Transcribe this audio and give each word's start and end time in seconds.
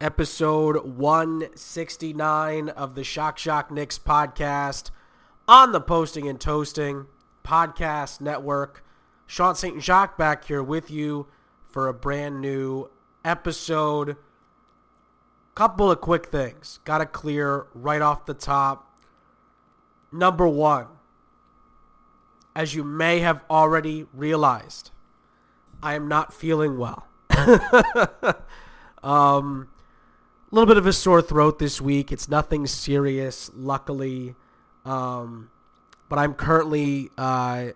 episode 0.00 0.76
169 0.86 2.68
of 2.68 2.94
the 2.94 3.02
Shock 3.02 3.36
Shock 3.36 3.72
Knicks 3.72 3.98
podcast 3.98 4.90
on 5.48 5.72
the 5.72 5.80
Posting 5.80 6.28
and 6.28 6.38
Toasting 6.38 7.06
podcast 7.44 8.20
network. 8.20 8.84
Sean 9.26 9.56
St. 9.56 9.82
Jacques 9.82 10.16
back 10.16 10.44
here 10.44 10.62
with 10.62 10.88
you 10.88 11.26
for 11.68 11.88
a 11.88 11.94
brand 11.94 12.40
new 12.40 12.88
episode. 13.24 14.16
Couple 15.56 15.90
of 15.90 16.00
quick 16.00 16.26
things. 16.26 16.78
Got 16.84 16.98
to 16.98 17.06
clear 17.06 17.66
right 17.74 18.00
off 18.00 18.24
the 18.24 18.34
top. 18.34 18.96
Number 20.12 20.46
one, 20.46 20.86
as 22.54 22.72
you 22.72 22.84
may 22.84 23.18
have 23.18 23.42
already 23.50 24.06
realized, 24.14 24.92
I 25.82 25.94
am 25.94 26.06
not 26.06 26.32
feeling 26.32 26.78
well. 26.78 27.08
um, 29.02 29.68
a 30.50 30.54
little 30.54 30.66
bit 30.66 30.78
of 30.78 30.86
a 30.86 30.92
sore 30.92 31.20
throat 31.20 31.58
this 31.58 31.80
week. 31.80 32.10
It's 32.10 32.28
nothing 32.28 32.66
serious, 32.66 33.50
luckily. 33.54 34.34
Um, 34.84 35.50
but 36.08 36.18
I'm 36.18 36.32
currently, 36.32 37.10
uh, 37.18 37.66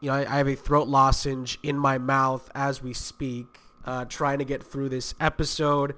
you 0.00 0.10
know, 0.10 0.14
I, 0.14 0.20
I, 0.20 0.36
have 0.38 0.46
a 0.46 0.54
throat 0.54 0.86
lozenge 0.86 1.58
in 1.64 1.76
my 1.76 1.98
mouth 1.98 2.48
as 2.54 2.80
we 2.80 2.92
speak, 2.92 3.58
uh, 3.84 4.04
trying 4.04 4.38
to 4.38 4.44
get 4.44 4.62
through 4.62 4.90
this 4.90 5.14
episode. 5.18 5.96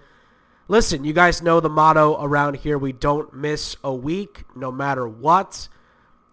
Listen, 0.69 1.05
you 1.05 1.13
guys 1.13 1.43
know 1.43 1.61
the 1.61 1.69
motto 1.69 2.17
around 2.23 2.57
here. 2.57 2.79
We 2.79 2.93
don't 2.93 3.35
miss 3.35 3.77
a 3.85 3.93
week, 3.93 4.45
no 4.57 4.73
matter 4.73 5.07
what. 5.07 5.69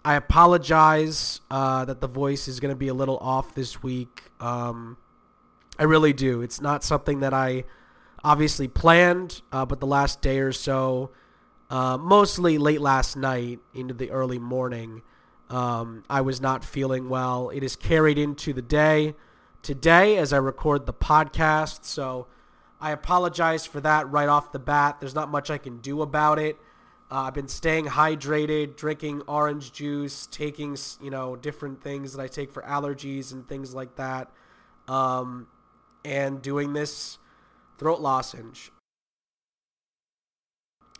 I 0.05 0.15
apologize 0.15 1.41
uh, 1.51 1.83
that 1.83 1.99
the 1.99 2.07
voice 2.07 2.47
is 2.47 2.61
going 2.61 2.71
to 2.71 2.77
be 2.77 2.87
a 2.87 2.93
little 2.93 3.17
off 3.17 3.53
this 3.53 3.83
week. 3.83 4.31
Um, 4.39 4.95
I 5.77 5.83
really 5.83 6.13
do. 6.13 6.41
It's 6.41 6.61
not 6.61 6.85
something 6.85 7.19
that 7.19 7.33
I 7.33 7.65
obviously 8.23 8.67
planned, 8.67 9.41
uh, 9.51 9.65
but 9.65 9.79
the 9.79 9.87
last 9.87 10.21
day 10.21 10.39
or 10.39 10.51
so, 10.51 11.11
uh, 11.69 11.97
mostly 11.97 12.57
late 12.57 12.81
last 12.81 13.15
night 13.15 13.59
into 13.73 13.93
the 13.93 14.11
early 14.11 14.39
morning, 14.39 15.01
um, 15.49 16.03
I 16.09 16.21
was 16.21 16.41
not 16.41 16.63
feeling 16.63 17.09
well. 17.09 17.49
It 17.49 17.63
is 17.63 17.75
carried 17.75 18.17
into 18.17 18.53
the 18.53 18.61
day 18.61 19.15
today 19.61 20.17
as 20.17 20.33
I 20.33 20.37
record 20.37 20.85
the 20.85 20.93
podcast. 20.93 21.85
So 21.85 22.27
I 22.81 22.91
apologize 22.91 23.65
for 23.65 23.81
that 23.81 24.09
right 24.09 24.29
off 24.29 24.51
the 24.51 24.59
bat. 24.59 24.97
There's 24.99 25.15
not 25.15 25.29
much 25.29 25.49
I 25.49 25.57
can 25.57 25.77
do 25.79 26.01
about 26.01 26.39
it. 26.39 26.57
Uh, 27.11 27.23
I've 27.23 27.33
been 27.33 27.47
staying 27.47 27.85
hydrated, 27.85 28.75
drinking 28.75 29.23
orange 29.27 29.71
juice, 29.73 30.27
taking 30.27 30.77
you 31.01 31.09
know 31.09 31.35
different 31.35 31.81
things 31.81 32.13
that 32.13 32.21
I 32.21 32.27
take 32.27 32.51
for 32.51 32.61
allergies 32.63 33.33
and 33.33 33.47
things 33.47 33.73
like 33.73 33.95
that, 33.95 34.29
um, 34.87 35.47
and 36.05 36.41
doing 36.41 36.73
this 36.73 37.18
throat 37.79 38.01
lozenge. 38.01 38.71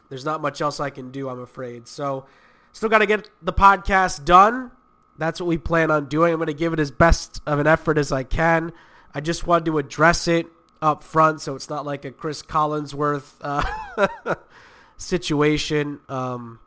There's 0.09 0.25
not 0.25 0.41
much 0.41 0.61
else 0.61 0.79
I 0.79 0.89
can 0.89 1.11
do, 1.11 1.29
I'm 1.29 1.39
afraid. 1.39 1.87
So, 1.87 2.25
still 2.71 2.89
got 2.89 2.99
to 2.99 3.05
get 3.05 3.29
the 3.41 3.53
podcast 3.53 4.25
done. 4.25 4.71
That's 5.19 5.39
what 5.39 5.47
we 5.47 5.57
plan 5.57 5.91
on 5.91 6.05
doing. 6.05 6.33
I'm 6.33 6.39
going 6.39 6.47
to 6.47 6.53
give 6.53 6.73
it 6.73 6.79
as 6.79 6.89
best 6.89 7.41
of 7.45 7.59
an 7.59 7.67
effort 7.67 7.97
as 7.97 8.11
I 8.11 8.23
can. 8.23 8.71
I 9.13 9.21
just 9.21 9.45
wanted 9.45 9.65
to 9.65 9.77
address 9.77 10.27
it 10.27 10.47
up 10.81 11.03
front 11.03 11.41
so 11.41 11.55
it's 11.55 11.69
not 11.69 11.85
like 11.85 12.05
a 12.05 12.11
Cris 12.11 12.41
Collinsworth 12.41 13.33
uh, 13.41 14.35
situation. 14.97 15.99
Um, 16.07 16.59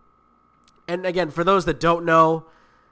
and 0.86 1.06
again, 1.06 1.30
for 1.30 1.44
those 1.44 1.64
that 1.64 1.80
don't 1.80 2.04
know, 2.04 2.44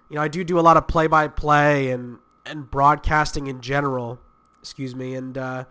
you 0.08 0.16
know, 0.16 0.22
I 0.22 0.28
do 0.28 0.42
do 0.44 0.58
a 0.58 0.62
lot 0.62 0.76
of 0.76 0.88
play-by-play 0.88 1.90
and 1.90 2.18
and 2.46 2.68
broadcasting 2.68 3.46
in 3.46 3.60
general. 3.60 4.18
Excuse 4.60 4.94
me, 4.94 5.14
and 5.14 5.36
uh, 5.36 5.64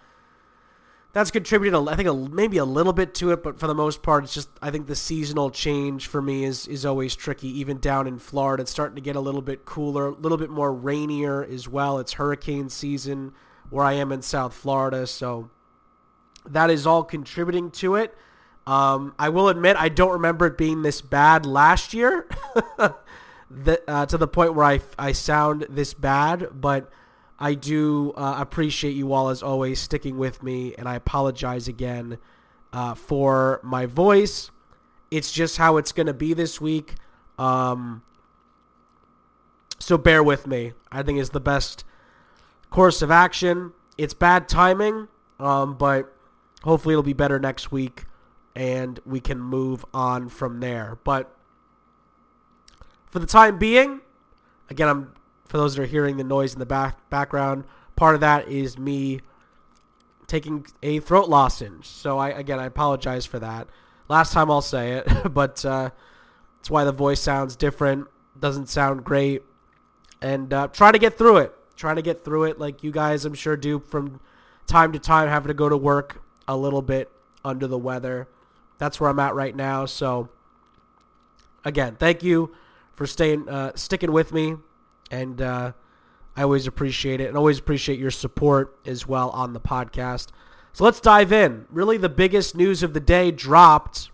that's 1.20 1.32
contributed, 1.32 1.86
I 1.90 1.96
think, 1.96 2.08
a, 2.08 2.14
maybe 2.14 2.60
a 2.60 2.66
little 2.66 2.94
bit 2.94 3.14
to 3.16 3.32
it, 3.32 3.44
but 3.44 3.60
for 3.60 3.68
the 3.68 3.76
most 3.76 4.02
part, 4.02 4.24
it's 4.24 4.34
just 4.34 4.50
I 4.62 4.72
think 4.72 4.88
the 4.88 4.96
seasonal 4.96 5.50
change 5.50 6.08
for 6.08 6.22
me 6.22 6.46
is 6.46 6.66
is 6.66 6.86
always 6.86 7.14
tricky. 7.14 7.50
Even 7.60 7.78
down 7.80 8.08
in 8.08 8.20
Florida, 8.20 8.62
it's 8.62 8.72
starting 8.72 8.96
to 8.96 9.02
get 9.02 9.18
a 9.18 9.20
little 9.20 9.42
bit 9.42 9.66
cooler, 9.66 10.08
a 10.08 10.12
little 10.12 10.38
bit 10.38 10.50
more 10.50 10.74
rainier 10.74 11.44
as 11.44 11.68
well. 11.68 12.00
It's 12.00 12.14
hurricane 12.14 12.70
season 12.70 13.34
where 13.70 13.84
I 13.84 13.94
am 13.94 14.14
in 14.14 14.22
South 14.22 14.54
Florida, 14.54 15.06
so 15.06 15.50
that 16.46 16.70
is 16.70 16.88
all 16.88 17.04
contributing 17.04 17.70
to 17.72 17.96
it. 17.96 18.16
Um, 18.66 19.14
I 19.20 19.28
will 19.28 19.50
admit 19.50 19.76
I 19.78 19.90
don't 19.90 20.14
remember 20.14 20.46
it 20.46 20.58
being 20.58 20.84
this 20.84 21.02
bad 21.02 21.46
last 21.46 21.94
year, 21.94 22.30
the, 23.52 23.82
uh, 23.90 24.06
to 24.06 24.18
the 24.18 24.28
point 24.28 24.54
where 24.54 24.66
I 24.66 24.80
I 24.98 25.12
sound 25.12 25.66
this 25.70 25.94
bad, 25.94 26.48
but 26.54 26.90
I 27.40 27.54
do 27.54 28.12
uh, 28.18 28.36
appreciate 28.38 28.92
you 28.92 29.14
all 29.14 29.30
as 29.30 29.42
always 29.42 29.80
sticking 29.80 30.18
with 30.18 30.44
me, 30.44 30.76
and 30.78 30.90
I 30.90 30.96
apologize 30.96 31.70
again 31.70 32.18
uh, 32.74 32.96
for 32.96 33.62
my 33.64 33.86
voice. 33.86 34.52
It's 35.10 35.32
just 35.32 35.58
how 35.58 35.78
it's 35.78 35.94
going 35.94 36.08
to 36.08 36.14
be 36.14 36.34
this 36.34 36.60
week. 36.60 36.96
Um, 37.38 38.04
so 39.80 39.98
bear 39.98 40.22
with 40.22 40.46
me. 40.46 40.74
I 40.92 41.02
think 41.02 41.20
is 41.20 41.30
the 41.30 41.40
best 41.40 41.86
course 42.70 43.02
of 43.02 43.10
action. 43.10 43.72
It's 43.98 44.14
bad 44.14 44.50
timing, 44.50 45.08
um, 45.40 45.76
but 45.76 46.14
hopefully 46.64 46.94
it'll 46.94 47.04
be 47.04 47.14
better 47.14 47.40
next 47.40 47.72
week, 47.72 48.04
and 48.54 49.00
we 49.06 49.22
can 49.22 49.40
move 49.40 49.86
on 49.94 50.28
from 50.28 50.60
there. 50.60 51.00
But 51.06 51.34
for 53.08 53.20
the 53.20 53.26
time 53.26 53.58
being, 53.58 54.02
again, 54.70 54.90
I'm 54.90 55.14
for 55.50 55.58
those 55.58 55.76
that 55.76 55.82
are 55.82 55.88
hearing 55.88 56.16
the 56.16 56.24
noise 56.24 56.54
in 56.54 56.60
the 56.60 56.66
back 56.66 57.10
background, 57.10 57.66
part 57.96 58.16
of 58.16 58.22
that 58.22 58.48
is 58.48 58.78
me 58.78 59.20
taking 60.28 60.66
a 60.82 61.00
throat 61.00 61.28
lozenge. 61.28 61.86
So 61.86 62.18
I 62.18 62.30
again 62.30 62.60
I 62.60 62.66
apologize 62.66 63.26
for 63.26 63.40
that. 63.40 63.68
Last 64.08 64.32
time 64.32 64.50
I'll 64.50 64.62
say 64.62 64.94
it, 64.94 65.08
but 65.34 65.66
uh, 65.66 65.90
that's 66.58 66.70
why 66.70 66.86
the 66.86 66.94
voice 66.94 67.20
sounds 67.20 67.58
different. 67.58 68.08
Doesn't 68.40 68.70
sound 68.70 69.04
great, 69.04 69.44
and 70.22 70.54
uh, 70.54 70.68
trying 70.68 70.94
to 70.94 71.00
get 71.00 71.18
through 71.18 71.38
it. 71.38 71.56
Trying 71.76 71.96
to 71.96 72.02
get 72.02 72.24
through 72.24 72.44
it, 72.44 72.60
like 72.60 72.84
you 72.84 72.92
guys, 72.92 73.26
I'm 73.26 73.34
sure, 73.34 73.56
do 73.58 73.80
from 73.80 74.20
time 74.68 74.92
to 74.92 75.00
time. 75.00 75.30
Having 75.30 75.48
to 75.48 75.54
go 75.54 75.68
to 75.68 75.78
work 75.78 76.22
a 76.48 76.56
little 76.56 76.82
bit 76.82 77.12
under 77.44 77.68
the 77.68 77.78
weather. 77.78 78.28
That's 78.78 79.00
where 79.00 79.10
I'm 79.10 79.20
at 79.20 79.34
right 79.34 79.56
now. 79.56 79.86
So, 79.86 80.30
again, 81.64 81.96
thank 81.98 82.22
you 82.22 82.54
for 82.96 83.08
staying, 83.08 83.48
uh, 83.48 83.72
sticking 83.76 84.12
with 84.12 84.34
me, 84.34 84.58
and 85.12 85.42
uh, 85.42 85.72
I 86.36 86.44
always 86.44 86.68
appreciate 86.68 87.22
it, 87.22 87.28
and 87.28 87.38
always 87.38 87.60
appreciate 87.60 88.00
your 88.00 88.12
support 88.12 88.78
as 88.86 89.08
well 89.08 89.30
on 89.32 89.54
the 89.54 89.60
podcast. 89.60 90.28
So 90.74 90.84
let's 90.84 91.00
dive 91.00 91.32
in. 91.32 91.66
Really, 91.70 91.98
the 91.98 92.10
biggest 92.10 92.56
news 92.56 92.84
of 92.84 92.94
the 92.94 93.00
day 93.00 93.32
dropped 93.32 94.12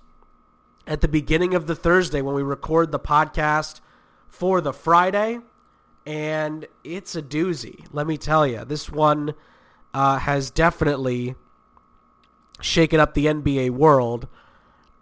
at 0.88 1.01
the 1.01 1.07
beginning 1.07 1.53
of 1.53 1.68
the 1.68 1.75
Thursday 1.75 2.21
when 2.21 2.36
we 2.36 2.44
record 2.44 2.92
the 2.92 3.00
podcast 3.00 3.81
for 4.27 4.62
the 4.62 4.74
Friday, 4.74 5.39
and 6.06 6.68
it's 6.83 7.15
a 7.15 7.21
doozy. 7.21 7.86
Let 7.91 8.07
me 8.07 8.18
tell 8.18 8.45
you, 8.45 8.65
this 8.65 8.89
one 8.89 9.33
uh, 9.94 10.19
has 10.19 10.51
definitely 10.51 11.36
shaken 12.62 13.00
up 13.00 13.13
the 13.13 13.25
NBA 13.25 13.71
world, 13.71 14.27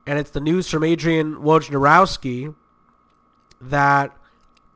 and 0.06 0.20
it's 0.20 0.32
the 0.32 0.42
news 0.42 0.70
from 0.70 0.84
Adrian 0.84 1.36
Wojnarowski 1.36 2.56
that 3.62 4.18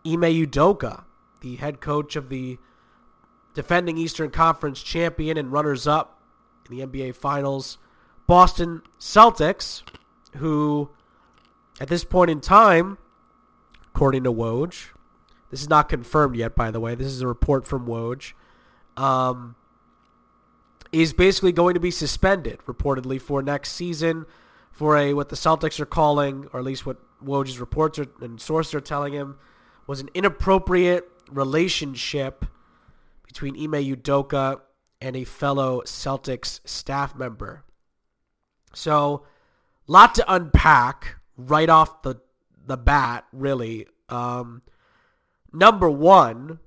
Ime 0.05 0.21
Udoka, 0.21 1.03
the 1.41 1.55
head 1.57 1.79
coach 1.79 2.15
of 2.15 2.29
the 2.29 2.57
defending 3.53 3.97
Eastern 3.97 4.29
Conference 4.29 4.81
champion 4.81 5.37
and 5.37 5.51
runners-up 5.51 6.21
in 6.69 6.77
the 6.77 6.85
NBA 6.85 7.15
Finals, 7.15 7.77
Boston 8.27 8.81
Celtics, 8.99 9.83
who 10.37 10.89
at 11.79 11.87
this 11.87 12.03
point 12.03 12.29
in 12.29 12.41
time, 12.41 12.97
according 13.87 14.23
to 14.23 14.31
Woj, 14.31 14.89
this 15.49 15.61
is 15.61 15.69
not 15.69 15.89
confirmed 15.89 16.35
yet, 16.35 16.55
by 16.55 16.71
the 16.71 16.79
way. 16.79 16.95
This 16.95 17.07
is 17.07 17.21
a 17.21 17.27
report 17.27 17.65
from 17.65 17.87
Woj. 17.87 18.33
Um, 18.97 19.55
is 20.91 21.13
basically 21.13 21.51
going 21.51 21.73
to 21.73 21.79
be 21.79 21.91
suspended, 21.91 22.59
reportedly, 22.65 23.21
for 23.21 23.41
next 23.41 23.73
season 23.73 24.25
for 24.71 24.95
a 24.95 25.13
what 25.13 25.29
the 25.29 25.35
Celtics 25.35 25.79
are 25.79 25.85
calling, 25.85 26.47
or 26.53 26.59
at 26.59 26.65
least 26.65 26.85
what 26.85 26.97
Woj's 27.23 27.59
reports 27.59 27.97
are, 27.97 28.07
and 28.21 28.39
sources 28.39 28.75
are 28.75 28.81
telling 28.81 29.13
him, 29.13 29.37
was 29.87 29.99
an 29.99 30.09
inappropriate 30.13 31.11
relationship 31.29 32.45
between 33.25 33.55
Ime 33.55 33.83
Udoka 33.83 34.61
and 35.01 35.15
a 35.15 35.23
fellow 35.23 35.81
Celtics 35.85 36.59
staff 36.65 37.15
member. 37.15 37.63
So, 38.73 39.25
lot 39.87 40.15
to 40.15 40.33
unpack 40.33 41.15
right 41.37 41.69
off 41.69 42.01
the 42.01 42.15
the 42.65 42.77
bat, 42.77 43.25
really. 43.31 43.87
Um, 44.09 44.61
number 45.53 45.89
one, 45.89 46.59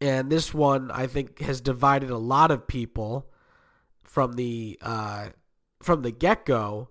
and 0.00 0.30
this 0.30 0.52
one 0.52 0.90
I 0.90 1.06
think 1.06 1.40
has 1.40 1.60
divided 1.60 2.10
a 2.10 2.18
lot 2.18 2.50
of 2.50 2.66
people 2.66 3.30
from 4.02 4.34
the 4.34 4.78
uh, 4.82 5.28
from 5.82 6.02
the 6.02 6.10
get 6.10 6.44
go, 6.44 6.88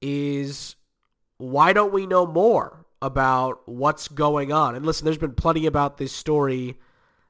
is 0.00 0.76
why 1.38 1.72
don't 1.72 1.92
we 1.92 2.06
know 2.06 2.26
more 2.26 2.79
about 3.02 3.66
what's 3.66 4.08
going 4.08 4.52
on? 4.52 4.74
And 4.74 4.84
listen, 4.84 5.04
there's 5.04 5.18
been 5.18 5.34
plenty 5.34 5.66
about 5.66 5.96
this 5.96 6.12
story 6.12 6.78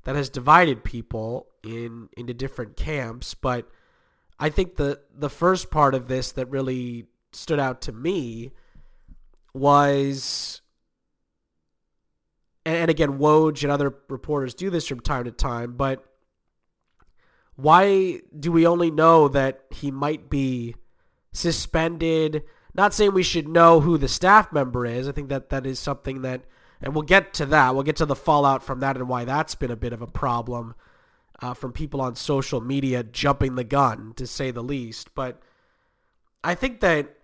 that 0.05 0.17
has 0.17 0.29
divided 0.29 0.85
people 0.85 1.47
in 1.63 2.09
into 2.17 2.35
different 2.35 2.77
camps, 2.77 3.35
but 3.35 3.69
I 4.39 4.49
think 4.49 4.77
the 4.77 5.01
the 5.15 5.31
first 5.31 5.71
part 5.71 5.95
of 5.95 6.09
this 6.09 6.33
that 6.33 6.51
really 6.51 7.07
stood 7.33 7.61
out 7.61 7.83
to 7.83 7.93
me 7.93 8.53
was 9.53 10.63
and 12.65 12.91
again 12.91 13.19
Woj 13.19 13.63
and 13.63 13.71
other 13.71 13.95
reporters 14.09 14.55
do 14.55 14.71
this 14.71 14.87
from 14.87 15.01
time 15.01 15.25
to 15.25 15.31
time, 15.31 15.75
but 15.77 16.05
why 17.57 18.21
do 18.39 18.51
we 18.51 18.67
only 18.67 18.91
know 18.91 19.29
that 19.29 19.65
he 19.71 19.91
might 19.91 20.31
be 20.31 20.75
suspended? 21.33 22.43
Not 22.75 22.95
saying 22.95 23.15
we 23.15 23.23
should 23.23 23.49
know 23.49 23.81
who 23.81 23.99
the 23.99 24.09
staff 24.09 24.53
member 24.53 24.87
is. 24.87 25.09
I 25.09 25.13
think 25.13 25.29
that 25.29 25.51
that 25.51 25.67
is 25.67 25.79
something 25.79 26.23
that 26.23 26.43
and 26.83 26.95
we'll 26.95 27.03
get 27.03 27.35
to 27.35 27.47
that. 27.47 27.75
We'll 27.75 27.85
get 27.85 27.97
to 27.97 28.07
the 28.07 28.17
fallout 28.17 28.63
from 28.63 28.81
that 28.81 28.97
and 28.97 29.09
why 29.09 29.25
that's 29.25 29.55
been 29.55 29.71
a 29.71 29.77
bit 29.77 29.93
of 29.93 30.01
a 30.01 30.07
problem 30.07 30.75
uh, 31.41 31.55
from 31.55 31.73
people 31.73 32.01
on 32.01 32.15
social 32.15 32.61
media 32.61 33.03
jumping 33.03 33.55
the 33.55 33.65
gun, 33.65 34.13
to 34.17 34.27
say 34.27 34.51
the 34.51 34.63
least. 34.63 35.15
But 35.15 35.41
I 36.43 36.55
think 36.55 36.81
that 36.81 37.17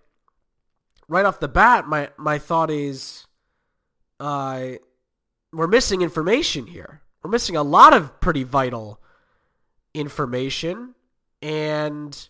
right 1.07 1.25
off 1.25 1.39
the 1.39 1.47
bat, 1.47 1.87
my, 1.87 2.09
my 2.17 2.37
thought 2.37 2.69
is 2.69 3.25
uh, 4.19 4.73
we're 5.51 5.67
missing 5.67 6.01
information 6.01 6.67
here. 6.67 7.01
We're 7.23 7.31
missing 7.31 7.55
a 7.55 7.63
lot 7.63 7.93
of 7.93 8.19
pretty 8.19 8.43
vital 8.43 8.99
information. 9.93 10.93
And 11.41 12.29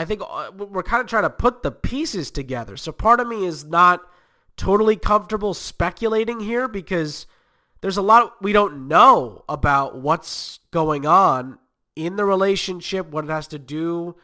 I 0.00 0.04
think 0.04 0.22
uh, 0.28 0.50
we're 0.56 0.82
kind 0.82 1.00
of 1.00 1.06
trying 1.06 1.24
to 1.24 1.30
put 1.30 1.62
the 1.62 1.70
pieces 1.70 2.30
together. 2.30 2.76
So 2.76 2.92
part 2.92 3.20
of 3.20 3.28
me 3.28 3.44
is 3.44 3.64
not– 3.64 4.02
totally 4.60 4.94
comfortable 4.94 5.54
speculating 5.54 6.40
here 6.40 6.68
because 6.68 7.26
there's 7.80 7.96
a 7.96 8.02
lot 8.02 8.42
we 8.42 8.52
don't 8.52 8.86
know 8.88 9.42
about 9.48 9.96
what's 9.96 10.58
going 10.70 11.06
on 11.06 11.58
in 11.96 12.16
the 12.16 12.26
relationship, 12.26 13.10
what 13.10 13.24
it 13.24 13.30
has 13.30 13.46
to 13.48 13.58
do 13.58 14.14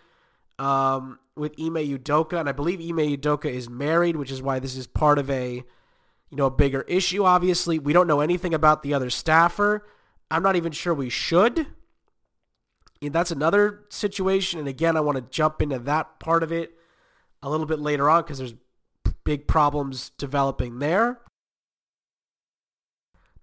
um, 0.58 1.18
with 1.36 1.54
Ime 1.58 1.76
Udoka, 1.76 2.38
and 2.38 2.50
I 2.50 2.52
believe 2.52 2.80
Ime 2.80 3.16
Udoka 3.16 3.46
is 3.46 3.70
married, 3.70 4.16
which 4.16 4.30
is 4.30 4.42
why 4.42 4.58
this 4.58 4.76
is 4.76 4.86
part 4.86 5.18
of 5.18 5.30
a 5.30 5.64
you 6.28 6.36
know 6.36 6.46
a 6.46 6.50
bigger 6.50 6.82
issue. 6.82 7.24
Obviously, 7.24 7.78
we 7.78 7.94
don't 7.94 8.06
know 8.06 8.20
anything 8.20 8.52
about 8.52 8.82
the 8.82 8.92
other 8.92 9.08
staffer. 9.08 9.86
I'm 10.30 10.42
not 10.42 10.56
even 10.56 10.72
sure 10.72 10.92
we 10.92 11.08
should. 11.08 11.66
That's 13.12 13.30
another 13.30 13.84
situation, 13.88 14.58
and 14.58 14.68
again, 14.68 14.96
I 14.96 15.00
want 15.00 15.16
to 15.16 15.24
jump 15.30 15.62
into 15.62 15.78
that 15.80 16.18
part 16.18 16.42
of 16.42 16.52
it 16.52 16.72
a 17.42 17.50
little 17.50 17.66
bit 17.66 17.80
later 17.80 18.08
on 18.08 18.22
because 18.22 18.38
there's 18.38 18.54
big 19.24 19.46
problems 19.46 20.10
developing 20.18 20.78
there. 20.78 21.20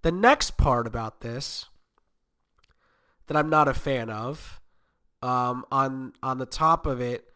The 0.02 0.12
next 0.12 0.56
part 0.56 0.86
about 0.86 1.20
this 1.20 1.66
that 3.26 3.36
I'm 3.36 3.48
not 3.48 3.68
a 3.68 3.74
fan 3.74 4.10
of, 4.10 4.60
um, 5.22 5.64
on 5.72 6.12
on 6.22 6.38
the 6.38 6.46
top 6.46 6.86
of 6.86 7.00
it, 7.00 7.26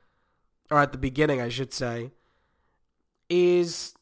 or 0.71 0.79
at 0.79 0.93
the 0.93 0.99
beginning, 0.99 1.41
I 1.41 1.49
should 1.49 1.73
say, 1.73 2.11
is 3.31 3.95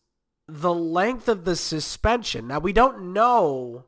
the 0.48 0.74
length 0.74 1.28
of 1.28 1.44
the 1.44 1.56
suspension. 1.56 2.48
Now 2.48 2.58
we 2.58 2.72
don't 2.72 3.12
know 3.12 3.84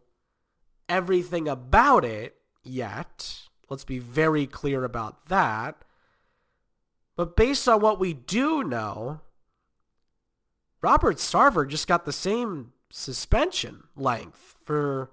everything 0.88 1.49
about 1.49 2.04
it 2.04 2.37
yet. 2.62 3.48
Let's 3.68 3.84
be 3.84 3.98
very 3.98 4.46
clear 4.46 4.84
about 4.84 5.26
that. 5.26 5.84
But 7.16 7.37
based 7.37 7.68
on 7.68 7.80
what 7.80 7.98
we 7.98 8.14
do 8.14 8.62
know, 8.64 9.20
Robert 10.80 11.16
Sarver 11.16 11.68
just 11.68 11.88
got 11.88 12.04
the 12.04 12.12
same 12.12 12.72
suspension 12.90 13.84
length 13.96 14.54
for 14.64 15.10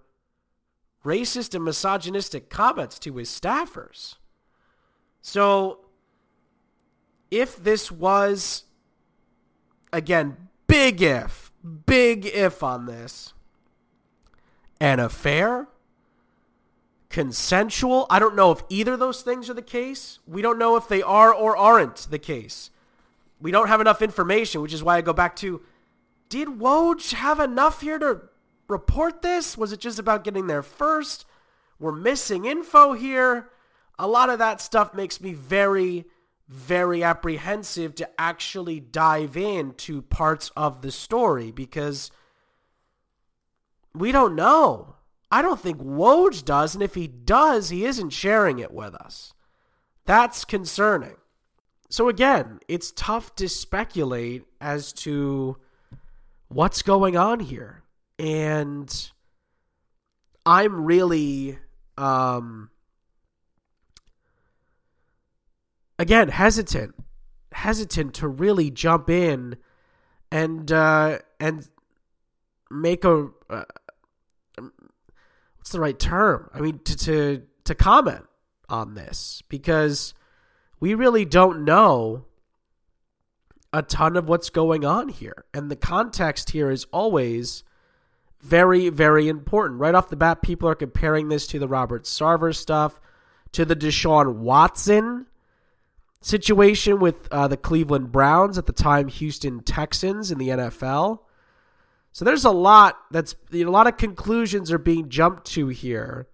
racist 1.04 1.54
and 1.54 1.64
misogynistic 1.64 2.50
comments 2.50 3.00
to 3.00 3.16
his 3.16 3.30
staffers. 3.30 4.16
So 5.22 5.80
if 7.32 7.62
this 7.64 7.92
was, 7.92 8.64
again, 9.92 10.38
big 10.68 11.02
if, 11.02 11.52
big 11.86 12.26
if 12.26 12.62
on 12.64 12.86
this, 12.86 13.34
an 14.80 15.00
affair, 15.00 15.68
consensual, 17.16 18.06
I 18.10 18.20
don't 18.20 18.36
know 18.36 18.52
if 18.52 18.62
either 18.70 18.96
those 18.98 19.22
things 19.22 19.50
are 19.50 19.54
the 19.54 19.62
case. 19.62 20.20
We 20.28 20.42
don't 20.42 20.60
know 20.60 20.76
if 20.76 20.88
they 20.88 21.02
are 21.02 21.34
or 21.34 21.56
aren't 21.58 22.08
the 22.10 22.20
case 22.20 22.70
we 23.40 23.52
don't 23.52 23.68
have 23.68 23.82
enough 23.82 24.02
information, 24.02 24.62
which 24.62 24.74
is 24.74 24.84
why 24.84 24.98
I 24.98 25.02
go 25.02 25.14
back 25.14 25.36
to 25.38 25.62
did 26.30 26.48
Woj 26.48 27.14
have 27.14 27.40
enough 27.40 27.82
here 27.82 28.00
to 28.00 28.22
report 28.68 29.22
this? 29.22 29.58
Was 29.58 29.72
it 29.72 29.80
just 29.80 30.00
about 30.00 30.24
getting 30.24 30.48
there 30.48 30.64
first? 30.64 31.26
We're 31.80 31.92
missing 31.92 32.46
info 32.46 32.94
here. 32.94 33.50
A 34.00 34.08
lot 34.08 34.30
of 34.30 34.40
that 34.40 34.60
stuff 34.60 34.94
makes 34.94 35.22
me 35.22 35.34
very, 35.34 36.06
very 36.48 37.04
apprehensive 37.04 37.94
to 37.96 38.10
actually 38.20 38.80
dive 38.80 39.38
into 39.38 40.02
parts 40.02 40.50
of 40.56 40.82
the 40.82 40.92
story 40.92 41.52
because 41.52 42.10
we 43.94 44.12
don't 44.12 44.36
know. 44.36 44.95
I 45.32 45.42
don't 45.42 45.60
think 45.60 45.80
Woj 45.80 46.46
does, 46.46 46.76
and 46.76 46.84
if 46.84 46.96
he 46.96 47.08
does, 47.08 47.70
he 47.70 47.86
isn't 47.86 48.12
sharing 48.12 48.60
it 48.60 48.72
with 48.72 48.96
us. 48.96 49.34
That's 50.06 50.46
concerning. 50.46 51.16
So 51.90 52.10
again, 52.10 52.60
it's 52.68 52.92
tough 52.92 53.36
to 53.36 53.50
speculate 53.50 54.44
as 54.62 54.94
to 54.94 55.58
what's 56.48 56.82
going 56.82 57.18
on 57.18 57.40
here. 57.40 57.84
And 58.20 59.12
I'm 60.46 60.86
really 60.86 61.60
um 61.98 62.70
again 65.98 66.28
hesitant 66.28 66.94
hesitant 67.56 68.14
to 68.14 68.28
really 68.28 68.70
jump 68.70 69.10
in 69.10 69.56
and 70.32 70.72
uh, 70.72 71.20
and 71.40 71.68
make 72.70 73.06
a 73.06 73.30
uh, 73.50 73.64
what's 75.66 75.72
the 75.72 75.80
right 75.80 75.98
term? 75.98 76.48
I 76.54 76.60
mean 76.60 76.78
to 76.84 76.96
to 76.96 77.42
to 77.64 77.74
comment 77.74 78.26
on 78.70 78.94
this 78.94 79.42
because 79.50 80.14
we 80.80 80.94
really 80.94 81.26
don't 81.26 81.66
know 81.66 82.26
a 83.74 83.82
ton 83.82 84.16
of 84.16 84.30
what's 84.30 84.52
going 84.52 84.86
on 84.86 85.10
here. 85.10 85.46
And 85.56 85.72
the 85.72 85.76
context 85.76 86.52
here 86.52 86.70
is 86.70 86.86
always 86.92 87.64
very, 88.42 88.90
very 88.90 89.28
important. 89.28 89.80
Right 89.80 89.96
off 89.96 90.10
the 90.10 90.16
bat, 90.16 90.44
people 90.44 90.70
are 90.70 90.76
comparing 90.76 91.30
this 91.30 91.48
to 91.48 91.58
the 91.58 91.68
Robert 91.68 92.04
Sarver 92.04 92.56
stuff, 92.56 93.00
to 93.54 93.66
the 93.66 93.76
Deshaun 93.76 94.36
Watson 94.36 95.26
situation 96.22 97.00
with 97.00 97.28
uh, 97.32 97.48
the 97.48 97.58
Cleveland 97.58 98.12
Browns 98.12 98.60
at 98.60 98.68
the 98.68 98.72
time, 98.72 99.08
Houston 99.08 99.62
Texans 99.62 100.30
in 100.30 100.38
the 100.38 100.50
NFL. 100.50 101.22
So 102.16 102.24
there's 102.24 102.46
a 102.46 102.52
lot 102.52 102.98
that's 103.12 103.36
you 103.52 103.66
know, 103.66 103.70
a 103.70 103.74
lot 103.74 103.88
of 103.88 103.98
conclusions 103.98 104.72
are 104.72 104.78
being 104.78 105.10
jumped 105.10 105.48
to 105.48 105.68
here. 105.68 106.30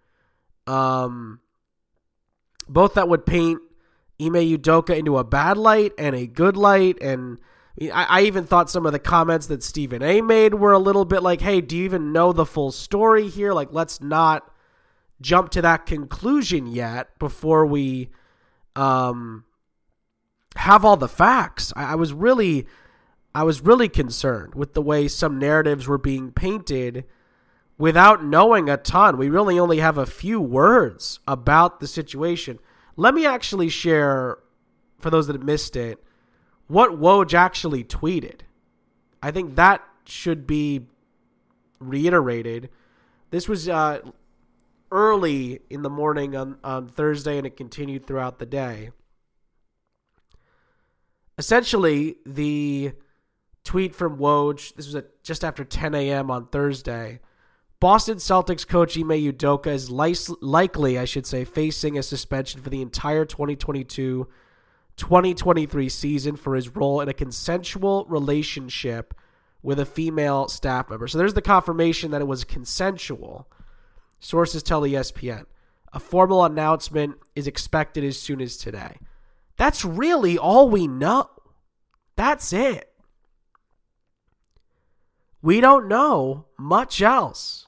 Um, 0.68 1.40
both 2.70 2.94
that 2.94 3.10
would 3.10 3.26
paint 3.26 3.60
Ime 4.22 4.36
Udoka 4.36 4.96
into 4.96 5.18
a 5.18 5.24
bad 5.24 5.58
light 5.58 5.94
and 5.98 6.16
a 6.16 6.28
good 6.28 6.56
light, 6.56 7.02
and 7.02 7.40
I, 7.82 8.06
I 8.08 8.22
even 8.26 8.46
thought 8.46 8.70
some 8.70 8.86
of 8.86 8.92
the 8.92 9.00
comments 9.00 9.48
that 9.48 9.64
Stephen 9.64 10.04
A. 10.04 10.22
made 10.22 10.54
were 10.54 10.72
a 10.72 10.78
little 10.78 11.04
bit 11.04 11.24
like, 11.24 11.42
"Hey, 11.42 11.62
do 11.62 11.76
you 11.76 11.86
even 11.86 12.14
know 12.14 12.32
the 12.32 12.46
full 12.46 12.72
story 12.72 13.28
here? 13.28 13.52
Like, 13.52 13.70
let's 13.72 14.00
not 14.00 14.54
jump 15.20 15.50
to 15.50 15.64
that 15.64 15.88
conclusion 15.88 16.68
yet 16.68 17.18
before 17.18 17.66
we 17.66 18.12
um 18.76 19.46
have 20.58 20.86
all 20.86 20.98
the 20.98 21.08
facts. 21.08 21.74
I, 21.76 21.94
I 21.94 21.96
was 21.96 22.14
really 22.14 22.68
I 23.34 23.44
was 23.44 23.62
really 23.62 23.90
concerned 23.90 24.56
with 24.56 24.74
the 24.74 24.82
way 24.82 25.08
some 25.08 25.40
narratives 25.40 25.88
were 25.88 25.98
being 25.98 26.32
painted 26.32 27.06
without 27.78 28.24
knowing 28.24 28.70
a 28.70 28.78
ton. 28.78 29.18
We 29.18 29.30
really 29.30 29.58
only 29.58 29.80
have 29.80 29.98
a 29.98 30.06
few 30.06 30.42
words 30.42 31.20
about 31.28 31.80
the 31.80 31.88
situation. 31.88 32.60
Let 32.98 33.14
me 33.14 33.26
actually 33.26 33.70
share, 33.70 34.38
for 35.00 35.10
those 35.10 35.28
that 35.28 35.42
missed 35.44 35.76
it, 35.76 36.04
what 36.68 37.00
Woj 37.00 37.34
actually 37.34 37.84
tweeted. 37.84 38.42
I 39.24 39.32
think 39.32 39.56
that 39.56 39.82
should 40.06 40.46
be 40.46 40.88
reiterated. 41.80 42.70
This 43.30 43.48
was 43.48 43.70
uh, 43.70 44.00
early 44.92 45.62
in 45.70 45.84
the 45.84 45.90
morning 45.90 46.36
on, 46.36 46.58
on 46.64 46.90
Thursday, 46.90 47.38
and 47.38 47.48
it 47.48 47.56
continued 47.56 48.06
throughout 48.06 48.40
the 48.40 48.46
day 48.46 48.92
essentially 51.42 52.18
the 52.24 52.94
tweet 53.64 53.96
from 53.96 54.18
Woj. 54.18 54.76
This 54.76 54.86
was 54.86 54.96
at 54.96 55.24
just 55.24 55.44
after 55.44 55.64
10 55.64 55.96
a.m. 55.96 56.32
on 56.32 56.48
Thursday. 56.48 57.20
Boston 57.80 58.18
Celtics 58.18 58.68
coach 58.68 58.96
Ime 58.96 59.10
Udoka 59.10 59.68
is 59.68 59.90
likely, 59.90 61.00
I 61.00 61.06
should 61.06 61.26
say, 61.26 61.44
facing 61.44 61.98
a 61.98 62.04
suspension 62.04 62.62
for 62.62 62.70
the 62.70 62.82
entire 62.82 63.26
2022 63.26 64.28
2023 64.98 65.90
season 65.90 66.36
for 66.36 66.54
his 66.54 66.76
role 66.76 67.02
in 67.02 67.10
a 67.10 67.14
consensual 67.14 68.06
relationship 68.08 69.16
with 69.64 69.80
a 69.80 69.86
female 69.86 70.48
staff 70.48 70.90
member. 70.90 71.08
So 71.08 71.18
there's 71.18 71.34
the 71.34 71.42
confirmation 71.42 72.12
that 72.12 72.22
it 72.22 72.28
was 72.28 72.44
consensual. 72.44 73.50
Sources 74.20 74.62
tell 74.62 74.82
ESPN. 74.82 75.46
A 75.94 76.00
formal 76.00 76.46
announcement 76.46 77.16
is 77.36 77.48
expected 77.48 78.04
as 78.04 78.20
soon 78.20 78.42
as 78.42 78.58
today. 78.58 78.98
That's 79.58 79.84
really 79.84 80.38
all 80.38 80.70
we 80.70 80.88
know. 80.88 81.30
That's 82.16 82.54
it. 82.54 82.91
We 85.42 85.60
don't 85.60 85.88
know 85.88 86.46
much 86.58 87.02
else 87.02 87.68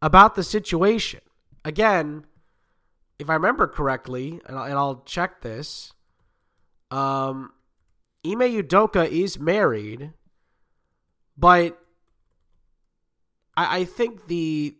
about 0.00 0.34
the 0.34 0.42
situation. 0.42 1.20
Again, 1.64 2.24
if 3.18 3.28
I 3.28 3.34
remember 3.34 3.66
correctly, 3.66 4.40
and 4.46 4.56
I'll, 4.56 4.64
and 4.64 4.74
I'll 4.74 5.02
check 5.04 5.42
this, 5.42 5.92
um, 6.90 7.52
Ime 8.24 8.40
Udoka 8.40 9.08
is 9.08 9.38
married, 9.38 10.12
but 11.36 11.78
I, 13.56 13.80
I 13.80 13.84
think 13.84 14.26
the 14.26 14.76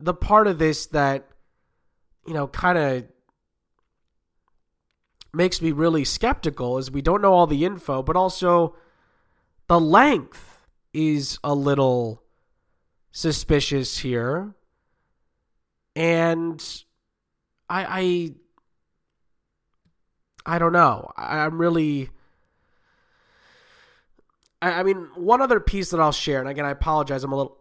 the 0.00 0.14
part 0.14 0.46
of 0.46 0.58
this 0.58 0.86
that 0.86 1.28
you 2.26 2.32
know 2.32 2.46
kind 2.46 2.78
of 2.78 3.04
makes 5.34 5.60
me 5.60 5.72
really 5.72 6.04
skeptical 6.04 6.78
is 6.78 6.90
we 6.90 7.02
don't 7.02 7.20
know 7.20 7.34
all 7.34 7.46
the 7.46 7.64
info, 7.64 8.02
but 8.02 8.16
also 8.16 8.74
the 9.68 9.78
length 9.78 10.66
is 10.92 11.38
a 11.44 11.54
little 11.54 12.22
suspicious 13.12 13.98
here. 13.98 14.54
And 15.94 16.62
I 17.68 18.34
I 20.46 20.54
I 20.54 20.58
don't 20.58 20.72
know. 20.72 21.10
I, 21.16 21.40
I'm 21.40 21.60
really 21.60 22.10
I, 24.60 24.80
I 24.80 24.82
mean, 24.82 25.08
one 25.14 25.40
other 25.40 25.60
piece 25.60 25.90
that 25.90 26.00
I'll 26.00 26.12
share, 26.12 26.40
and 26.40 26.48
again 26.48 26.64
I 26.64 26.70
apologize, 26.70 27.22
I'm 27.22 27.32
a 27.32 27.36
little 27.36 27.58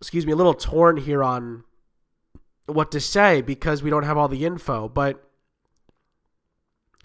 excuse 0.00 0.24
me, 0.24 0.32
a 0.32 0.36
little 0.36 0.54
torn 0.54 0.96
here 0.96 1.22
on 1.22 1.64
what 2.66 2.92
to 2.92 3.00
say 3.00 3.42
because 3.42 3.82
we 3.82 3.90
don't 3.90 4.04
have 4.04 4.16
all 4.16 4.28
the 4.28 4.44
info, 4.44 4.88
but 4.88 5.24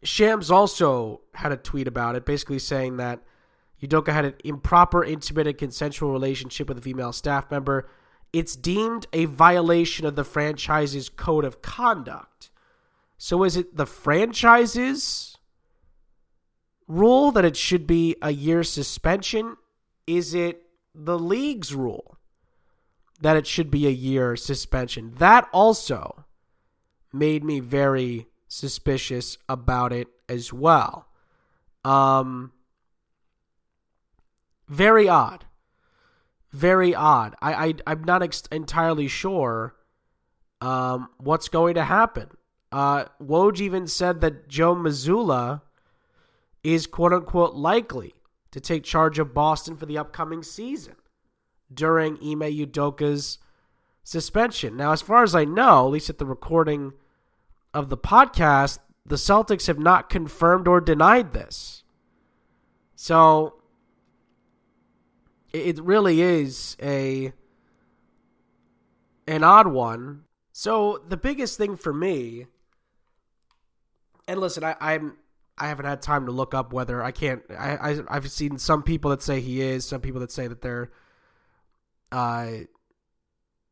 Shams 0.04 0.52
also 0.52 1.22
had 1.34 1.54
a 1.54 1.58
tweet 1.58 1.88
about 1.88 2.16
it, 2.16 2.26
basically 2.26 2.60
saying 2.60 2.98
that 2.98 3.22
Udoka 3.84 4.14
had 4.14 4.26
an 4.26 4.36
improper, 4.46 5.04
intimate, 5.04 5.48
and 5.48 5.58
consensual 5.58 6.12
relationship 6.12 6.70
with 6.70 6.78
a 6.78 6.82
female 6.82 7.12
staff 7.12 7.52
member. 7.52 7.90
It's 8.32 8.56
deemed 8.56 9.08
a 9.12 9.26
violation 9.26 10.06
of 10.06 10.16
the 10.16 10.24
franchise's 10.24 11.10
code 11.10 11.44
of 11.44 11.62
conduct. 11.62 12.50
So 13.18 13.44
is 13.44 13.58
it 13.58 13.76
the 13.76 13.86
franchise's 13.86 15.38
rule 16.88 17.32
that 17.32 17.46
it 17.46 17.58
should 17.58 17.86
be 17.86 18.16
a 18.22 18.32
year 18.32 18.64
suspension? 18.64 19.58
Is 20.08 20.34
it 20.34 20.64
the 20.96 21.20
league's 21.20 21.76
rule 21.76 22.18
that 23.22 23.38
it 23.38 23.48
should 23.48 23.70
be 23.70 23.86
a 23.86 23.92
year 23.92 24.36
suspension? 24.36 25.14
That 25.18 25.48
also 25.52 26.26
made 27.12 27.44
me 27.44 27.60
very 27.60 28.28
suspicious 28.48 29.38
about 29.48 29.92
it 29.92 30.08
as 30.30 30.54
well. 30.54 31.08
Um, 31.84 32.52
very 34.68 35.08
odd. 35.08 35.46
Very 36.52 36.94
odd. 36.94 37.36
I, 37.42 37.54
I 37.54 37.74
I'm 37.88 38.04
not 38.04 38.22
ex- 38.22 38.44
entirely 38.52 39.08
sure 39.08 39.76
um, 40.62 41.10
what's 41.18 41.50
going 41.50 41.76
to 41.76 41.84
happen. 41.84 42.30
Uh, 42.72 43.06
Woj 43.22 43.60
even 43.60 43.88
said 43.88 44.22
that 44.22 44.48
Joe 44.48 44.76
Mazzulla 44.76 45.62
is 46.64 46.88
quote 46.88 47.14
unquote 47.14 47.56
likely 47.56 48.14
to 48.52 48.60
take 48.60 48.84
charge 48.84 49.20
of 49.20 49.34
Boston 49.34 49.76
for 49.76 49.86
the 49.86 49.98
upcoming 49.98 50.44
season 50.44 50.96
during 51.74 52.18
Ime 52.18 52.52
Udoka's 52.52 53.40
suspension. 54.04 54.78
Now, 54.78 54.92
as 54.92 55.02
far 55.02 55.24
as 55.24 55.34
I 55.34 55.46
know, 55.46 55.88
at 55.88 55.92
least 55.92 56.10
at 56.10 56.20
the 56.20 56.26
recording 56.26 56.94
of 57.74 57.90
the 57.90 57.98
podcast, 57.98 58.80
the 59.06 59.16
Celtics 59.16 59.68
have 59.68 59.80
not 59.80 60.10
confirmed 60.10 60.68
or 60.68 60.80
denied 60.80 61.34
this. 61.34 61.84
So 62.96 63.56
it 65.54 65.80
really 65.80 66.22
is 66.22 66.76
a 66.82 67.32
an 69.28 69.44
odd 69.44 69.68
one. 69.68 70.24
So 70.52 71.04
the 71.08 71.18
biggest 71.18 71.58
thing 71.58 71.78
for 71.78 71.94
me, 71.94 72.48
and 74.28 74.40
listen, 74.40 74.64
I, 74.64 74.76
I'm 74.82 75.18
I 75.58 75.68
haven't 75.68 75.86
had 75.86 76.02
time 76.02 76.26
to 76.26 76.32
look 76.32 76.54
up 76.54 76.74
whether 76.74 77.04
I 77.04 77.12
can't. 77.12 77.44
I, 77.58 78.02
I 78.08 78.14
have 78.16 78.30
seen 78.32 78.58
some 78.58 78.84
people 78.84 79.12
that 79.12 79.22
say 79.22 79.40
he 79.40 79.62
is, 79.62 79.86
some 79.86 80.02
people 80.02 80.22
that 80.22 80.32
say 80.32 80.48
that 80.48 80.62
they're. 80.62 80.92
Uh, 82.12 82.52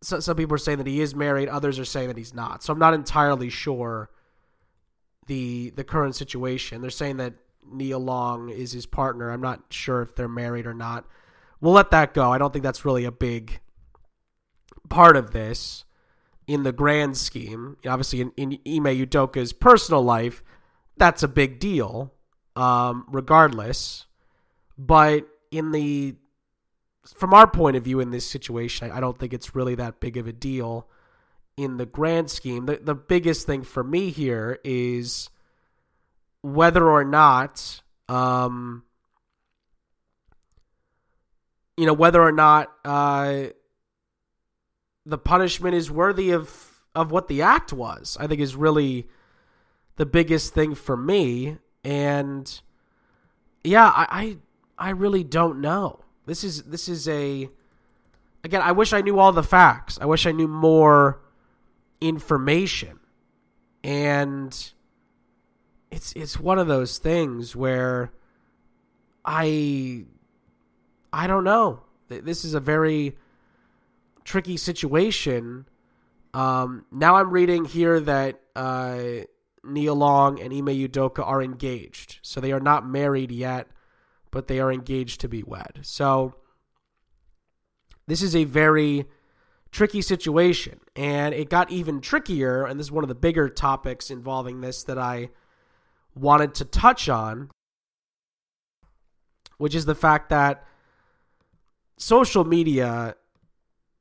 so, 0.04 0.20
some 0.20 0.36
people 0.36 0.56
are 0.56 0.60
saying 0.60 0.80
that 0.80 0.88
he 0.88 1.02
is 1.02 1.14
married, 1.14 1.48
others 1.48 1.78
are 1.78 1.86
saying 1.86 2.08
that 2.08 2.18
he's 2.18 2.34
not. 2.34 2.64
So 2.64 2.74
I'm 2.74 2.80
not 2.80 2.94
entirely 2.94 3.50
sure 3.50 4.10
the 5.28 5.72
the 5.72 5.84
current 5.84 6.16
situation. 6.16 6.82
They're 6.82 6.90
saying 6.90 7.18
that 7.18 7.34
Nia 7.72 7.98
Long 7.98 8.50
is 8.50 8.72
his 8.72 8.86
partner. 8.86 9.32
I'm 9.32 9.42
not 9.42 9.62
sure 9.70 10.02
if 10.02 10.16
they're 10.16 10.28
married 10.28 10.66
or 10.66 10.74
not. 10.74 11.06
We'll 11.62 11.74
let 11.74 11.91
that 11.91 12.13
go. 12.13 12.32
I 12.32 12.38
don't 12.38 12.51
think 12.51 12.63
that's 12.63 12.84
really 12.84 13.06
a 13.06 13.12
big 13.12 13.60
part 14.89 15.15
of 15.15 15.32
this 15.32 15.86
in 16.48 16.63
the 16.63 16.72
grand 16.72 17.15
scheme. 17.18 17.77
Obviously, 17.88 18.22
in, 18.22 18.32
in 18.36 18.51
Ime 18.65 18.98
Udoka's 18.98 19.53
personal 19.53 20.01
life, 20.01 20.44
that's 20.98 21.24
a 21.24 21.27
big 21.27 21.60
deal, 21.60 22.13
um, 22.56 23.06
regardless. 23.10 24.08
But 24.77 25.27
in 25.51 25.72
the 25.72 26.15
from 27.06 27.34
our 27.34 27.50
point 27.50 27.75
of 27.77 27.84
view 27.84 28.00
in 28.00 28.12
this 28.12 28.25
situation, 28.25 28.91
I 28.91 29.00
don't 29.00 29.18
think 29.18 29.34
it's 29.34 29.56
really 29.56 29.75
that 29.75 30.00
big 30.00 30.18
of 30.18 30.27
a 30.27 30.34
deal 30.34 30.88
in 31.58 31.77
the 31.77 31.86
grand 31.86 32.30
scheme. 32.30 32.65
The 32.65 32.80
the 32.82 32.96
biggest 32.96 33.46
thing 33.46 33.63
for 33.63 33.84
me 33.84 34.10
here 34.10 34.60
is 34.63 35.30
whether 36.41 36.89
or 36.89 37.03
not, 37.03 37.82
um, 38.10 38.84
you 41.82 41.88
know, 41.88 41.94
whether 41.94 42.22
or 42.22 42.32
not 42.32 42.72
uh, 42.86 43.46
the 45.04 45.18
punishment 45.18 45.74
is 45.74 45.90
worthy 45.90 46.30
of 46.30 46.80
of 46.94 47.10
what 47.10 47.28
the 47.28 47.42
act 47.42 47.74
was. 47.74 48.18
I 48.20 48.28
think 48.28 48.40
is 48.40 48.56
really 48.56 49.08
the 49.96 50.06
biggest 50.06 50.54
thing 50.54 50.76
for 50.76 50.96
me. 50.96 51.58
And 51.84 52.62
yeah, 53.64 53.88
I, 53.88 54.38
I 54.78 54.88
I 54.90 54.90
really 54.92 55.24
don't 55.24 55.60
know. 55.60 56.02
This 56.28 56.44
is 56.44 56.62
this 56.62 56.88
is 56.88 57.08
a 57.08 57.50
again, 58.44 58.62
I 58.62 58.74
wish 58.74 58.94
I 58.94 59.02
knew 59.02 59.18
all 59.18 59.32
the 59.32 59.42
facts. 59.42 59.98
I 60.00 60.06
wish 60.06 60.28
I 60.28 60.32
knew 60.34 60.48
more 60.48 61.20
information. 62.00 63.00
And 63.84 64.56
it's 65.90 66.14
it's 66.14 66.40
one 66.40 66.60
of 66.60 66.68
those 66.68 67.00
things 67.00 67.56
where 67.56 68.12
I 69.26 70.06
I 71.13 71.27
don't 71.27 71.44
know. 71.44 71.82
This 72.08 72.46
is 72.46 72.53
a 72.53 72.60
very 72.60 73.18
tricky 74.24 74.58
situation. 74.58 75.65
Um, 76.34 76.86
now 76.91 77.15
I'm 77.15 77.32
reading 77.32 77.65
here 77.65 78.00
that 78.00 78.41
uh, 78.56 79.00
Nia 79.63 79.94
Long 79.94 80.39
and 80.39 80.53
Ime 80.53 80.68
Udoka 80.68 81.25
are 81.25 81.41
engaged. 81.41 82.20
So 82.22 82.39
they 82.39 82.51
are 82.51 82.60
not 82.60 82.86
married 82.86 83.32
yet, 83.32 83.68
but 84.32 84.48
they 84.48 84.60
are 84.60 84.72
engaged 84.72 85.22
to 85.22 85.30
be 85.30 85.44
wed. 85.44 85.80
So 85.82 86.36
this 88.08 88.22
is 88.22 88.36
a 88.36 88.46
very 88.46 89.06
tricky 89.72 90.01
situation. 90.01 90.80
And 90.96 91.34
it 91.34 91.50
got 91.50 91.72
even 91.72 92.01
trickier. 92.01 92.65
And 92.65 92.80
this 92.80 92.88
is 92.88 92.91
one 92.91 93.03
of 93.03 93.10
the 93.10 93.15
bigger 93.15 93.50
topics 93.50 94.10
involving 94.10 94.62
this 94.62 94.84
that 94.84 94.98
I 94.98 95.30
wanted 96.15 96.53
to 96.56 96.65
touch 96.65 97.08
on, 97.08 97.50
which 99.58 99.75
is 99.75 99.86
the 99.86 99.96
fact 99.96 100.30
that 100.30 100.65
social 102.01 102.43
media 102.43 103.15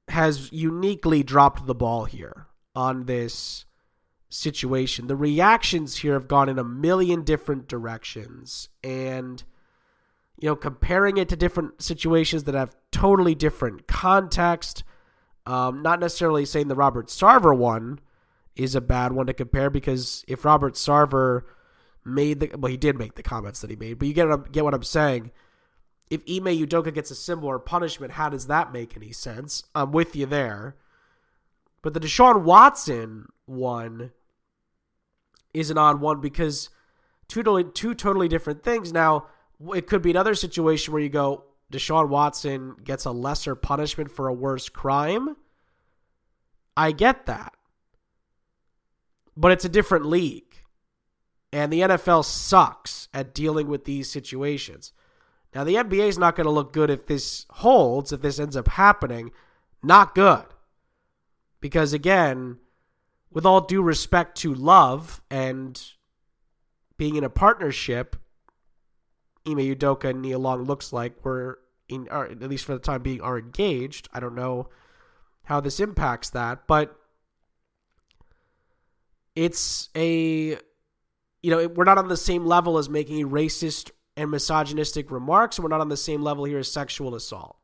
has 0.08 0.50
uniquely 0.52 1.22
dropped 1.22 1.66
the 1.66 1.74
ball 1.74 2.06
here 2.06 2.46
on 2.74 3.04
this 3.04 3.66
situation. 4.30 5.06
The 5.06 5.16
reactions 5.16 5.98
here 5.98 6.14
have 6.14 6.26
gone 6.26 6.48
in 6.48 6.58
a 6.58 6.64
million 6.64 7.22
different 7.22 7.68
directions 7.68 8.68
and 8.82 9.42
you 10.40 10.48
know 10.48 10.56
comparing 10.56 11.18
it 11.18 11.28
to 11.28 11.36
different 11.36 11.82
situations 11.82 12.44
that 12.44 12.54
have 12.54 12.74
totally 12.90 13.34
different 13.34 13.86
context 13.86 14.82
um, 15.46 15.82
not 15.82 16.00
necessarily 16.00 16.44
saying 16.44 16.68
the 16.68 16.74
Robert 16.74 17.08
Sarver 17.08 17.56
one 17.56 17.98
is 18.56 18.74
a 18.74 18.80
bad 18.80 19.12
one 19.12 19.26
to 19.26 19.34
compare 19.34 19.68
because 19.68 20.24
if 20.26 20.44
Robert 20.44 20.74
Sarver 20.74 21.42
made 22.04 22.40
the 22.40 22.50
well 22.56 22.70
he 22.70 22.78
did 22.78 22.96
make 22.96 23.16
the 23.16 23.22
comments 23.22 23.60
that 23.60 23.68
he 23.68 23.76
made 23.76 23.98
but 23.98 24.08
you 24.08 24.14
get 24.14 24.52
get 24.52 24.64
what 24.64 24.74
I'm 24.74 24.82
saying 24.82 25.30
if 26.10 26.22
Ime 26.28 26.46
Udoka 26.46 26.92
gets 26.92 27.12
a 27.12 27.14
similar 27.14 27.58
punishment, 27.60 28.12
how 28.12 28.28
does 28.28 28.48
that 28.48 28.72
make 28.72 28.96
any 28.96 29.12
sense? 29.12 29.62
I'm 29.74 29.92
with 29.92 30.16
you 30.16 30.26
there. 30.26 30.76
But 31.82 31.94
the 31.94 32.00
Deshaun 32.00 32.42
Watson 32.42 33.28
one 33.46 34.10
is 35.54 35.70
an 35.70 35.78
odd 35.78 36.00
one 36.00 36.20
because 36.20 36.68
two 37.28 37.42
totally, 37.42 37.64
two 37.64 37.94
totally 37.94 38.28
different 38.28 38.62
things. 38.62 38.92
Now, 38.92 39.26
it 39.74 39.86
could 39.86 40.02
be 40.02 40.10
another 40.10 40.34
situation 40.34 40.92
where 40.92 41.02
you 41.02 41.08
go, 41.08 41.44
Deshaun 41.72 42.08
Watson 42.08 42.74
gets 42.82 43.04
a 43.04 43.12
lesser 43.12 43.54
punishment 43.54 44.10
for 44.10 44.26
a 44.26 44.34
worse 44.34 44.68
crime. 44.68 45.36
I 46.76 46.90
get 46.92 47.26
that. 47.26 47.54
But 49.36 49.52
it's 49.52 49.64
a 49.64 49.70
different 49.70 50.06
league. 50.06 50.44
And 51.52 51.72
the 51.72 51.80
NFL 51.80 52.24
sucks 52.24 53.08
at 53.14 53.34
dealing 53.34 53.68
with 53.68 53.84
these 53.84 54.10
situations. 54.10 54.92
Now, 55.54 55.64
the 55.64 55.74
NBA 55.74 56.08
is 56.08 56.18
not 56.18 56.36
going 56.36 56.44
to 56.44 56.52
look 56.52 56.72
good 56.72 56.90
if 56.90 57.06
this 57.06 57.46
holds, 57.50 58.12
if 58.12 58.22
this 58.22 58.38
ends 58.38 58.56
up 58.56 58.68
happening. 58.68 59.32
Not 59.82 60.14
good. 60.14 60.44
Because, 61.60 61.92
again, 61.92 62.58
with 63.30 63.44
all 63.44 63.60
due 63.60 63.82
respect 63.82 64.36
to 64.38 64.54
love 64.54 65.20
and 65.30 65.82
being 66.96 67.16
in 67.16 67.24
a 67.24 67.30
partnership, 67.30 68.16
Ime 69.46 69.56
Udoka 69.56 70.10
and 70.10 70.22
Nia 70.22 70.38
Long 70.38 70.64
looks 70.64 70.92
like 70.92 71.24
we're 71.24 71.56
in, 71.88 72.08
or 72.10 72.26
at 72.26 72.42
least 72.42 72.64
for 72.64 72.74
the 72.74 72.78
time 72.78 73.02
being, 73.02 73.20
are 73.20 73.38
engaged. 73.38 74.08
I 74.12 74.20
don't 74.20 74.34
know 74.34 74.68
how 75.44 75.60
this 75.60 75.80
impacts 75.80 76.30
that, 76.30 76.66
but 76.66 76.96
it's 79.34 79.88
a, 79.96 80.58
you 81.42 81.50
know, 81.50 81.66
we're 81.68 81.84
not 81.84 81.98
on 81.98 82.08
the 82.08 82.16
same 82.16 82.44
level 82.44 82.78
as 82.78 82.88
making 82.88 83.22
a 83.22 83.28
racist 83.28 83.90
and 84.20 84.30
misogynistic 84.30 85.10
remarks. 85.10 85.58
We're 85.58 85.70
not 85.70 85.80
on 85.80 85.88
the 85.88 85.96
same 85.96 86.22
level 86.22 86.44
here 86.44 86.58
as 86.58 86.70
sexual 86.70 87.14
assault. 87.14 87.56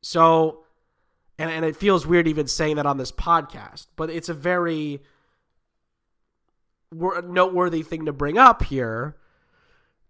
So, 0.00 0.64
and, 1.38 1.48
and 1.48 1.64
it 1.64 1.76
feels 1.76 2.04
weird 2.08 2.26
even 2.26 2.48
saying 2.48 2.74
that 2.76 2.86
on 2.86 2.98
this 2.98 3.12
podcast, 3.12 3.86
but 3.94 4.10
it's 4.10 4.28
a 4.28 4.34
very 4.34 5.00
noteworthy 6.92 7.82
thing 7.82 8.04
to 8.06 8.12
bring 8.12 8.36
up 8.36 8.64
here 8.64 9.16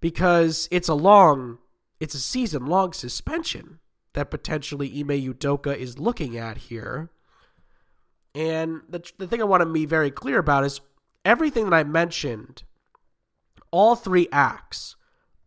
because 0.01 0.67
it's 0.71 0.89
a 0.89 0.95
long, 0.95 1.59
it's 2.01 2.15
a 2.15 2.19
season 2.21 2.65
long 2.65 2.95
suspension 2.95 3.81
that 4.15 4.31
potentially 4.31 4.89
Ime 4.99 5.09
Udoka 5.09 5.77
is 5.77 5.99
looking 5.99 6.39
at 6.39 6.57
here. 6.57 7.11
And 8.35 8.81
the, 8.89 9.05
the 9.19 9.27
thing 9.27 9.43
I 9.43 9.45
want 9.45 9.61
to 9.61 9.67
be 9.67 9.85
very 9.85 10.11
clear 10.11 10.39
about 10.39 10.65
is 10.65 10.81
everything 11.23 11.69
that 11.69 11.77
I 11.77 11.85
mentioned 11.85 12.63
all 13.73 13.97
three 13.97 14.29
acts 14.31 14.95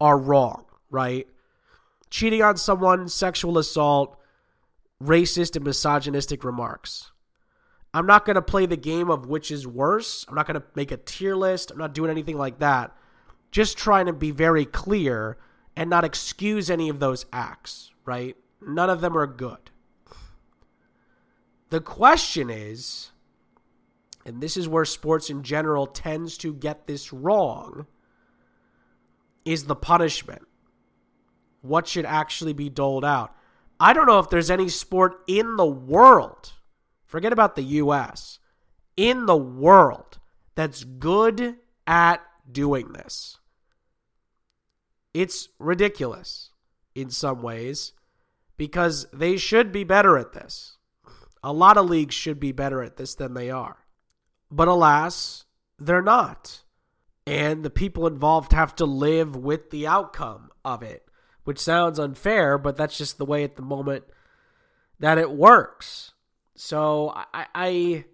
are 0.02 0.18
wrong, 0.18 0.66
right? 0.90 1.28
Cheating 2.10 2.42
on 2.42 2.58
someone, 2.58 3.08
sexual 3.08 3.58
assault, 3.58 4.20
racist 5.02 5.56
and 5.56 5.64
misogynistic 5.64 6.44
remarks. 6.44 7.12
I'm 7.94 8.06
not 8.06 8.26
going 8.26 8.36
to 8.36 8.42
play 8.42 8.66
the 8.66 8.76
game 8.76 9.10
of 9.10 9.28
which 9.28 9.52
is 9.52 9.66
worse. 9.66 10.26
I'm 10.28 10.36
not 10.36 10.48
going 10.48 10.60
to 10.60 10.68
make 10.76 10.92
a 10.92 10.98
tier 10.98 11.36
list. 11.36 11.72
I'm 11.72 11.78
not 11.78 11.94
doing 11.94 12.12
anything 12.12 12.38
like 12.38 12.60
that. 12.60 12.94
Just 13.52 13.78
trying 13.78 14.08
to 14.08 14.14
be 14.14 14.32
very 14.32 14.66
clear 14.66 15.38
and 15.78 15.90
not 15.90 16.04
excuse 16.04 16.70
any 16.70 16.90
of 16.90 17.00
those 17.00 17.26
acts, 17.32 17.94
right? 18.04 18.36
None 18.62 18.90
of 18.90 19.00
them 19.00 19.18
are 19.18 19.28
good. 19.28 19.72
The 21.70 21.80
question 21.80 22.50
is, 22.50 23.12
and 24.26 24.42
this 24.42 24.58
is 24.58 24.68
where 24.68 24.86
sports 24.86 25.30
in 25.30 25.44
general 25.44 25.88
tends 25.88 26.38
to 26.40 26.54
get 26.54 26.88
this 26.88 27.14
wrong 27.14 27.86
is 29.46 29.66
the 29.66 29.76
punishment. 29.76 30.42
What 31.62 31.88
should 31.88 32.06
actually 32.06 32.54
be 32.54 32.70
doled 32.70 33.06
out? 33.06 33.36
I 33.80 33.94
don't 33.94 34.08
know 34.08 34.20
if 34.20 34.30
there's 34.30 34.52
any 34.52 34.70
sport 34.70 35.22
in 35.28 35.56
the 35.56 35.66
world, 35.66 36.54
forget 37.06 37.34
about 37.34 37.56
the 37.56 37.64
US, 37.64 38.40
in 38.98 39.26
the 39.26 39.36
world 39.36 40.20
that's 40.56 40.84
good 40.84 41.58
at 41.86 42.22
doing 42.52 42.94
this. 42.94 43.38
It's 45.14 45.50
ridiculous 45.60 46.52
in 46.94 47.10
some 47.10 47.42
ways 47.42 47.94
because 48.58 49.06
they 49.14 49.38
should 49.38 49.72
be 49.72 49.84
better 49.84 50.18
at 50.18 50.34
this. 50.34 50.78
A 51.44 51.54
lot 51.54 51.78
of 51.78 51.90
leagues 51.90 52.16
should 52.16 52.40
be 52.40 52.52
better 52.52 52.82
at 52.82 52.98
this 52.98 53.16
than 53.16 53.34
they 53.34 53.50
are. 53.50 53.78
But 54.50 54.68
alas, 54.68 55.46
they're 55.78 56.02
not 56.02 56.65
and 57.28 57.64
the 57.64 57.70
people 57.70 58.08
involved 58.08 58.54
have 58.54 58.76
to 58.76 58.86
live 58.86 59.36
with 59.36 59.72
the 59.72 59.88
outcome 59.88 60.52
of 60.64 60.84
it, 60.84 61.08
which 61.44 61.60
sounds 61.60 62.00
unfair, 62.00 62.58
but 62.58 62.78
that's 62.78 62.98
just 62.98 63.18
the 63.18 63.26
way 63.26 63.44
at 63.44 63.56
the 63.56 63.62
moment 63.62 64.04
that 65.00 65.18
it 65.18 65.32
works. 65.32 66.14
So 66.56 67.12
I, 67.34 67.48
I, 67.56 68.06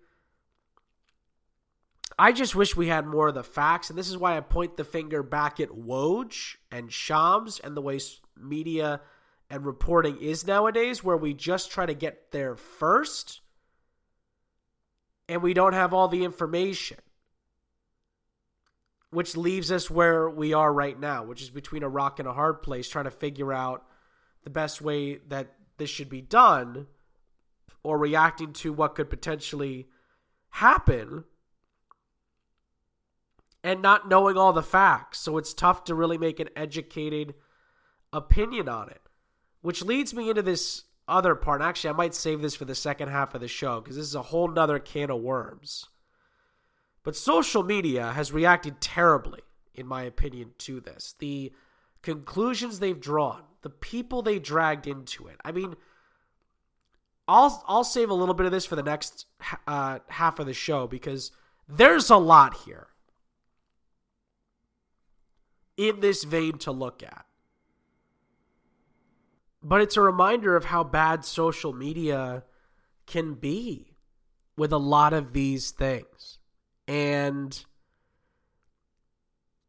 I 2.17 2.31
just 2.31 2.55
wish 2.55 2.75
we 2.75 2.87
had 2.87 3.05
more 3.05 3.27
of 3.27 3.35
the 3.35 3.43
facts, 3.43 3.89
and 3.89 3.99
this 3.99 4.09
is 4.09 4.17
why 4.17 4.37
I 4.37 4.41
point 4.41 4.77
the 4.77 4.83
finger 4.83 5.23
back 5.23 5.59
at 5.59 5.69
Woj 5.69 6.55
and 6.71 6.91
Shams 6.91 7.59
and 7.59 7.75
the 7.75 7.81
way 7.81 7.99
media 8.37 9.01
and 9.49 9.65
reporting 9.65 10.17
is 10.21 10.47
nowadays, 10.47 11.03
where 11.03 11.17
we 11.17 11.33
just 11.33 11.69
try 11.69 11.85
to 11.85 11.93
get 11.93 12.31
there 12.31 12.55
first, 12.55 13.41
and 15.27 15.41
we 15.41 15.53
don't 15.53 15.73
have 15.73 15.93
all 15.93 16.07
the 16.07 16.23
information 16.23 16.97
which 19.11 19.37
leaves 19.37 19.71
us 19.71 19.91
where 19.91 20.29
we 20.29 20.53
are 20.53 20.73
right 20.73 20.99
now, 20.99 21.23
which 21.23 21.41
is 21.41 21.49
between 21.49 21.83
a 21.83 21.89
rock 21.89 22.17
and 22.17 22.27
a 22.27 22.33
hard 22.33 22.61
place, 22.61 22.89
trying 22.89 23.05
to 23.05 23.11
figure 23.11 23.53
out 23.53 23.85
the 24.43 24.49
best 24.49 24.81
way 24.81 25.17
that 25.27 25.53
this 25.77 25.89
should 25.89 26.09
be 26.09 26.21
done 26.21 26.87
or 27.83 27.97
reacting 27.97 28.53
to 28.53 28.71
what 28.71 28.95
could 28.95 29.09
potentially 29.09 29.87
happen 30.51 31.25
and 33.63 33.81
not 33.81 34.07
knowing 34.07 34.37
all 34.37 34.53
the 34.53 34.63
facts. 34.63 35.19
So 35.19 35.37
it's 35.37 35.53
tough 35.53 35.83
to 35.85 35.95
really 35.95 36.17
make 36.17 36.39
an 36.39 36.49
educated 36.55 37.35
opinion 38.13 38.69
on 38.69 38.89
it, 38.89 39.01
which 39.61 39.83
leads 39.83 40.13
me 40.13 40.29
into 40.29 40.41
this 40.41 40.83
other 41.07 41.35
part. 41.35 41.61
Actually, 41.61 41.91
I 41.91 41.97
might 41.97 42.15
save 42.15 42.41
this 42.41 42.55
for 42.55 42.65
the 42.65 42.75
second 42.75 43.09
half 43.09 43.35
of 43.35 43.41
the 43.41 43.47
show 43.47 43.81
because 43.81 43.97
this 43.97 44.05
is 44.05 44.15
a 44.15 44.21
whole 44.21 44.47
nother 44.47 44.79
can 44.79 45.09
of 45.09 45.21
worms. 45.21 45.85
But 47.03 47.15
social 47.15 47.63
media 47.63 48.11
has 48.11 48.31
reacted 48.31 48.79
terribly, 48.79 49.41
in 49.73 49.87
my 49.87 50.03
opinion, 50.03 50.51
to 50.59 50.79
this. 50.79 51.15
The 51.17 51.51
conclusions 52.01 52.79
they've 52.79 52.99
drawn, 52.99 53.43
the 53.61 53.69
people 53.69 54.21
they 54.21 54.39
dragged 54.39 54.87
into 54.87 55.27
it. 55.27 55.37
I 55.43 55.51
mean, 55.51 55.75
I'll 57.27 57.63
I'll 57.67 57.83
save 57.83 58.09
a 58.09 58.13
little 58.15 58.35
bit 58.35 58.45
of 58.45 58.51
this 58.51 58.65
for 58.65 58.75
the 58.75 58.83
next 58.83 59.25
uh, 59.67 59.99
half 60.09 60.39
of 60.39 60.45
the 60.45 60.53
show 60.53 60.87
because 60.87 61.31
there's 61.67 62.09
a 62.09 62.17
lot 62.17 62.57
here 62.65 62.87
in 65.77 65.99
this 66.01 66.23
vein 66.23 66.57
to 66.59 66.71
look 66.71 67.01
at. 67.01 67.25
But 69.63 69.81
it's 69.81 69.97
a 69.97 70.01
reminder 70.01 70.55
of 70.55 70.65
how 70.65 70.83
bad 70.83 71.23
social 71.23 71.73
media 71.73 72.43
can 73.05 73.35
be 73.35 73.95
with 74.57 74.71
a 74.71 74.77
lot 74.77 75.13
of 75.13 75.33
these 75.33 75.71
things. 75.71 76.39
And 76.87 77.63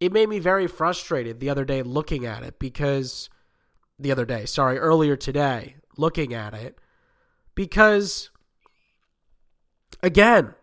it 0.01 0.12
made 0.12 0.29
me 0.29 0.40
very 0.40 0.66
frustrated 0.66 1.38
the 1.38 1.48
other 1.48 1.64
day 1.64 1.83
looking 1.83 2.27
at 2.27 2.42
it 2.42 2.59
because 2.59 3.31
the 3.98 4.11
other 4.11 4.25
day, 4.25 4.46
sorry, 4.46 4.77
earlier 4.79 5.14
today, 5.14 5.77
looking 5.96 6.35
at 6.35 6.55
it 6.55 6.79
because 7.55 8.31
again, 10.03 10.55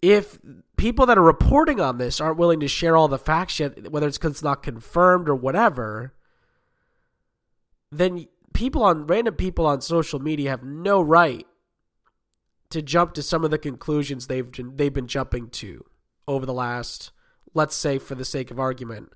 if 0.00 0.38
people 0.76 1.06
that 1.06 1.18
are 1.18 1.22
reporting 1.22 1.80
on 1.80 1.98
this 1.98 2.20
aren't 2.20 2.38
willing 2.38 2.60
to 2.60 2.68
share 2.68 2.96
all 2.96 3.08
the 3.08 3.18
facts 3.18 3.58
yet, 3.58 3.90
whether 3.90 4.06
it's 4.06 4.16
because 4.16 4.30
it's 4.30 4.44
not 4.44 4.62
confirmed 4.62 5.28
or 5.28 5.34
whatever, 5.34 6.14
then 7.90 8.28
people 8.54 8.84
on 8.84 9.08
random 9.08 9.34
people 9.34 9.66
on 9.66 9.80
social 9.80 10.20
media 10.20 10.50
have 10.50 10.62
no 10.62 11.02
right 11.02 11.47
to 12.70 12.82
jump 12.82 13.14
to 13.14 13.22
some 13.22 13.44
of 13.44 13.50
the 13.50 13.58
conclusions 13.58 14.26
they've 14.26 14.48
they've 14.76 14.92
been 14.92 15.06
jumping 15.06 15.48
to 15.50 15.84
over 16.26 16.44
the 16.44 16.52
last, 16.52 17.10
let's 17.54 17.74
say, 17.74 17.98
for 17.98 18.14
the 18.14 18.24
sake 18.24 18.50
of 18.50 18.60
argument, 18.60 19.12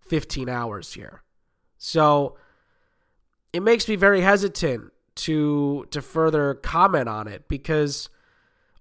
15 0.00 0.48
hours 0.48 0.94
here. 0.94 1.22
So 1.76 2.36
it 3.52 3.62
makes 3.62 3.88
me 3.88 3.96
very 3.96 4.20
hesitant 4.20 4.92
to 5.16 5.86
to 5.90 6.02
further 6.02 6.54
comment 6.54 7.08
on 7.08 7.28
it 7.28 7.48
because 7.48 8.08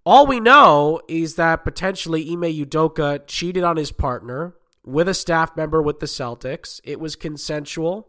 all 0.05 0.25
we 0.25 0.39
know 0.39 1.01
is 1.07 1.35
that 1.35 1.65
potentially 1.65 2.31
Ime 2.31 2.43
Udoka 2.43 3.21
cheated 3.27 3.63
on 3.63 3.75
his 3.75 3.91
partner 3.91 4.55
with 4.85 5.09
a 5.09 5.13
staff 5.13 5.57
member 5.57 5.81
with 5.81 5.99
the 5.99 6.05
Celtics. 6.05 6.79
It 6.85 6.99
was 6.99 7.17
consensual. 7.17 8.07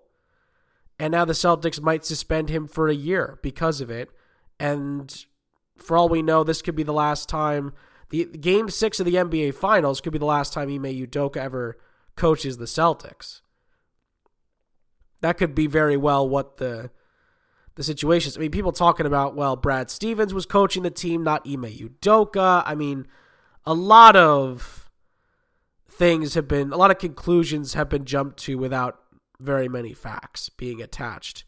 And 1.01 1.11
now 1.11 1.25
the 1.25 1.33
Celtics 1.33 1.81
might 1.81 2.05
suspend 2.05 2.51
him 2.51 2.69
for 2.69 2.89
a 2.89 2.95
year 2.95 3.41
because 3.43 3.81
of 3.81 3.91
it. 3.91 4.11
And 4.61 5.27
for 5.79 5.97
all 5.97 6.09
we 6.09 6.23
know, 6.23 6.45
this 6.45 6.63
could 6.63 6.77
be 6.77 6.83
the 6.83 6.93
last 6.93 7.29
time. 7.29 7.73
The 8.11 8.25
game 8.25 8.71
six 8.71 9.01
of 9.01 9.07
the 9.07 9.15
NBA 9.15 9.55
Finals 9.55 10.01
could 10.01 10.13
be 10.13 10.19
the 10.19 10.25
last 10.25 10.53
time 10.53 10.69
Ime 10.69 10.85
Udoka 10.85 11.37
ever 11.37 11.79
coaches 12.17 12.57
the 12.57 12.65
Celtics. 12.65 13.41
That 15.21 15.37
could 15.37 15.55
be 15.55 15.67
very 15.67 15.97
well 15.97 16.29
what 16.29 16.57
the 16.59 16.91
the 17.75 17.83
situations. 17.83 18.37
I 18.37 18.41
mean, 18.41 18.51
people 18.51 18.73
talking 18.73 19.07
about 19.07 19.37
well, 19.37 19.57
Brad 19.57 19.91
Stevens 19.91 20.35
was 20.35 20.47
coaching 20.47 20.83
the 20.83 20.91
team, 20.91 21.23
not 21.23 21.47
Ime 21.47 21.65
Udoka. 21.65 22.63
I 22.67 22.75
mean, 22.75 23.07
a 23.65 23.75
lot 23.75 24.17
of 24.17 24.91
things 25.89 26.35
have 26.35 26.49
been, 26.49 26.73
a 26.73 26.77
lot 26.77 26.91
of 26.91 26.99
conclusions 26.99 27.75
have 27.75 27.89
been 27.89 28.05
jumped 28.05 28.39
to 28.39 28.57
without 28.57 29.01
very 29.41 29.69
many 29.69 29.93
facts 29.93 30.49
being 30.49 30.81
attached 30.81 31.45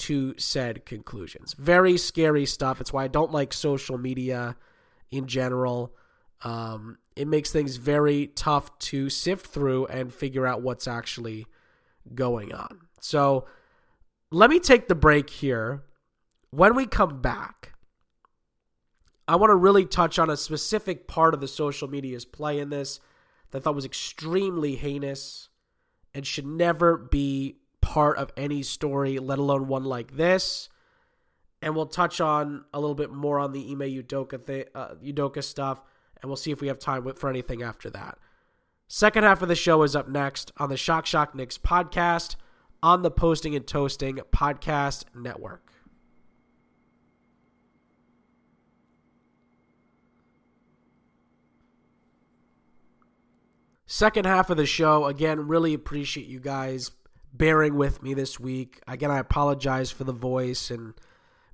to 0.00 0.34
said 0.38 0.86
conclusions. 0.86 1.54
Very 1.54 1.96
scary 1.96 2.46
stuff. 2.46 2.80
It's 2.80 2.92
why 2.92 3.04
I 3.04 3.08
don't 3.08 3.32
like 3.32 3.52
social 3.52 3.98
media 3.98 4.56
in 5.10 5.26
general. 5.26 5.94
Um, 6.42 6.98
it 7.16 7.28
makes 7.28 7.52
things 7.52 7.76
very 7.76 8.28
tough 8.28 8.78
to 8.78 9.10
sift 9.10 9.46
through 9.46 9.86
and 9.86 10.12
figure 10.12 10.46
out 10.46 10.62
what's 10.62 10.88
actually 10.88 11.46
going 12.14 12.54
on. 12.54 12.80
So 13.00 13.46
let 14.30 14.48
me 14.48 14.58
take 14.58 14.88
the 14.88 14.94
break 14.94 15.28
here. 15.28 15.82
When 16.50 16.74
we 16.74 16.86
come 16.86 17.20
back, 17.20 17.74
I 19.28 19.36
want 19.36 19.50
to 19.50 19.56
really 19.56 19.84
touch 19.84 20.18
on 20.18 20.30
a 20.30 20.36
specific 20.36 21.06
part 21.06 21.34
of 21.34 21.40
the 21.40 21.48
social 21.48 21.88
media's 21.88 22.24
play 22.24 22.58
in 22.58 22.70
this 22.70 23.00
that 23.50 23.58
I 23.58 23.60
thought 23.60 23.74
was 23.74 23.84
extremely 23.84 24.76
heinous 24.76 25.50
and 26.14 26.26
should 26.26 26.46
never 26.46 26.96
be 26.96 27.59
part 27.90 28.18
of 28.18 28.30
any 28.36 28.62
story, 28.62 29.18
let 29.18 29.40
alone 29.40 29.66
one 29.66 29.82
like 29.82 30.16
this. 30.16 30.68
And 31.60 31.74
we'll 31.74 31.86
touch 31.86 32.20
on 32.20 32.64
a 32.72 32.78
little 32.78 32.94
bit 32.94 33.10
more 33.10 33.40
on 33.40 33.50
the 33.50 33.68
Ime 33.68 33.80
Udoka, 33.80 34.46
th- 34.46 34.68
uh, 34.76 34.94
Udoka 35.04 35.42
stuff, 35.42 35.82
and 36.22 36.30
we'll 36.30 36.36
see 36.36 36.52
if 36.52 36.60
we 36.60 36.68
have 36.68 36.78
time 36.78 37.12
for 37.14 37.28
anything 37.28 37.64
after 37.64 37.90
that. 37.90 38.16
Second 38.86 39.24
half 39.24 39.42
of 39.42 39.48
the 39.48 39.56
show 39.56 39.82
is 39.82 39.96
up 39.96 40.08
next 40.08 40.52
on 40.56 40.68
the 40.68 40.76
Shock 40.76 41.04
Shock 41.04 41.34
Knicks 41.34 41.58
podcast 41.58 42.36
on 42.80 43.02
the 43.02 43.10
Posting 43.10 43.56
and 43.56 43.66
Toasting 43.66 44.20
podcast 44.32 45.04
network. 45.12 45.72
Second 53.84 54.26
half 54.26 54.48
of 54.48 54.56
the 54.56 54.64
show, 54.64 55.06
again, 55.06 55.48
really 55.48 55.74
appreciate 55.74 56.28
you 56.28 56.38
guys 56.38 56.92
bearing 57.32 57.76
with 57.76 58.02
me 58.02 58.14
this 58.14 58.38
week. 58.38 58.80
Again, 58.86 59.10
I 59.10 59.18
apologize 59.18 59.90
for 59.90 60.04
the 60.04 60.12
voice 60.12 60.70
and 60.70 60.94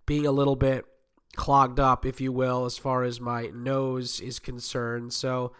being 0.07 0.27
a 0.27 0.33
little 0.33 0.57
bit 0.57 0.85
clogged 1.35 1.79
up, 1.81 2.07
if 2.07 2.21
you 2.21 2.33
will, 2.33 2.65
as 2.65 2.79
far 2.79 3.03
as 3.03 3.21
my 3.21 3.51
nose 3.55 4.21
is 4.21 4.39
concerned. 4.39 5.13
So, 5.13 5.53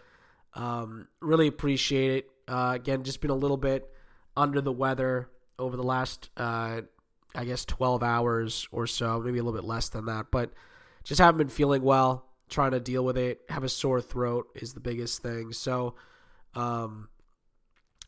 um, 0.53 1.07
really 1.21 1.47
appreciate 1.47 2.11
it. 2.11 2.31
Uh, 2.47 2.71
again, 2.75 3.03
just 3.03 3.21
been 3.21 3.29
a 3.29 3.35
little 3.35 3.57
bit 3.57 3.89
under 4.35 4.61
the 4.61 4.71
weather 4.71 5.29
over 5.59 5.75
the 5.75 5.83
last, 5.83 6.29
uh, 6.37 6.81
I 7.35 7.45
guess, 7.45 7.65
12 7.65 8.03
hours 8.03 8.67
or 8.71 8.87
so, 8.87 9.19
maybe 9.19 9.39
a 9.39 9.43
little 9.43 9.59
bit 9.59 9.67
less 9.67 9.89
than 9.89 10.05
that. 10.05 10.27
But 10.31 10.51
just 11.03 11.19
haven't 11.19 11.37
been 11.37 11.49
feeling 11.49 11.83
well, 11.83 12.25
trying 12.49 12.71
to 12.71 12.79
deal 12.79 13.03
with 13.05 13.17
it. 13.17 13.41
Have 13.49 13.63
a 13.63 13.69
sore 13.69 14.01
throat 14.01 14.47
is 14.55 14.73
the 14.73 14.79
biggest 14.79 15.21
thing. 15.21 15.53
So, 15.53 15.95
um, 16.55 17.09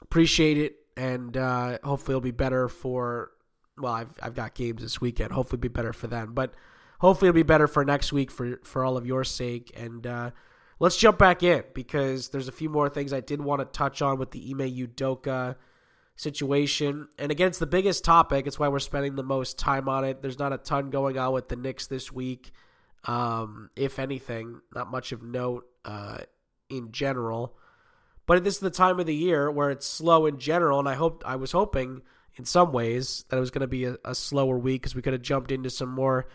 appreciate 0.02 0.58
it, 0.58 0.79
and 1.00 1.38
uh, 1.38 1.78
hopefully 1.82 2.14
it'll 2.14 2.22
be 2.22 2.32
better 2.32 2.68
for. 2.68 3.32
Well, 3.78 3.94
I've 3.94 4.10
I've 4.22 4.36
got 4.36 4.54
games 4.54 4.82
this 4.82 5.00
weekend. 5.00 5.32
Hopefully, 5.32 5.58
it'll 5.58 5.70
be 5.70 5.74
better 5.74 5.94
for 5.94 6.08
them, 6.08 6.34
but 6.34 6.54
hopefully 7.00 7.30
it'll 7.30 7.38
be 7.38 7.44
better 7.44 7.68
for 7.68 7.86
next 7.86 8.12
week 8.12 8.30
for 8.30 8.60
for 8.64 8.84
all 8.84 8.98
of 8.98 9.06
your 9.06 9.24
sake. 9.24 9.72
And 9.78 10.06
uh, 10.06 10.32
let's 10.80 10.98
jump 10.98 11.18
back 11.18 11.42
in 11.42 11.64
because 11.74 12.30
there's 12.30 12.50
a 12.50 12.52
few 12.52 12.70
more 12.70 12.90
things 12.90 13.14
I 13.14 13.22
did 13.22 13.40
want 13.42 13.62
to 13.62 13.66
touch 13.66 14.02
on 14.02 14.20
with 14.20 14.32
the 14.32 14.52
Ime 14.52 14.70
Udoka 14.70 15.56
situation. 16.18 17.08
And 17.18 17.32
again, 17.32 17.48
it's 17.48 17.60
the 17.60 17.66
biggest 17.66 18.04
topic. 18.04 18.46
It's 18.46 18.60
why 18.60 18.68
we're 18.68 18.80
spending 18.80 19.16
the 19.16 19.24
most 19.24 19.58
time 19.58 19.88
on 19.88 20.04
it. 20.04 20.22
There's 20.22 20.40
not 20.40 20.52
a 20.52 20.58
ton 20.58 20.90
going 20.90 21.18
on 21.18 21.32
with 21.32 21.48
the 21.48 21.56
Knicks 21.56 21.88
this 21.88 22.12
week. 22.12 22.52
Um, 23.06 23.70
if 23.78 24.00
anything, 24.00 24.60
not 24.76 24.92
much 24.92 25.14
of 25.14 25.24
note 25.24 25.66
uh, 25.86 26.18
in 26.70 26.92
general. 26.92 27.56
But 28.30 28.44
this 28.44 28.54
is 28.54 28.60
the 28.60 28.70
time 28.70 29.00
of 29.00 29.08
the 29.08 29.16
year 29.16 29.50
where 29.50 29.72
it's 29.72 29.88
slow 29.88 30.28
in 30.28 30.38
general, 30.38 30.78
and 30.78 30.88
I 30.88 30.94
hope 30.94 31.24
I 31.26 31.36
was 31.36 31.52
hoping 31.52 32.04
in 32.36 32.46
some 32.46 32.72
ways 32.72 33.26
that 33.28 33.38
it 33.38 33.40
was 33.40 33.50
going 33.50 33.62
to 33.62 33.68
be 33.68 33.86
a, 33.86 33.98
a 34.06 34.14
slower 34.14 34.56
week 34.56 34.84
because 34.84 34.94
we 34.94 35.02
could 35.02 35.14
have 35.14 35.24
jumped 35.24 35.52
into 35.52 35.72
some 35.72 35.90
more 35.90 36.28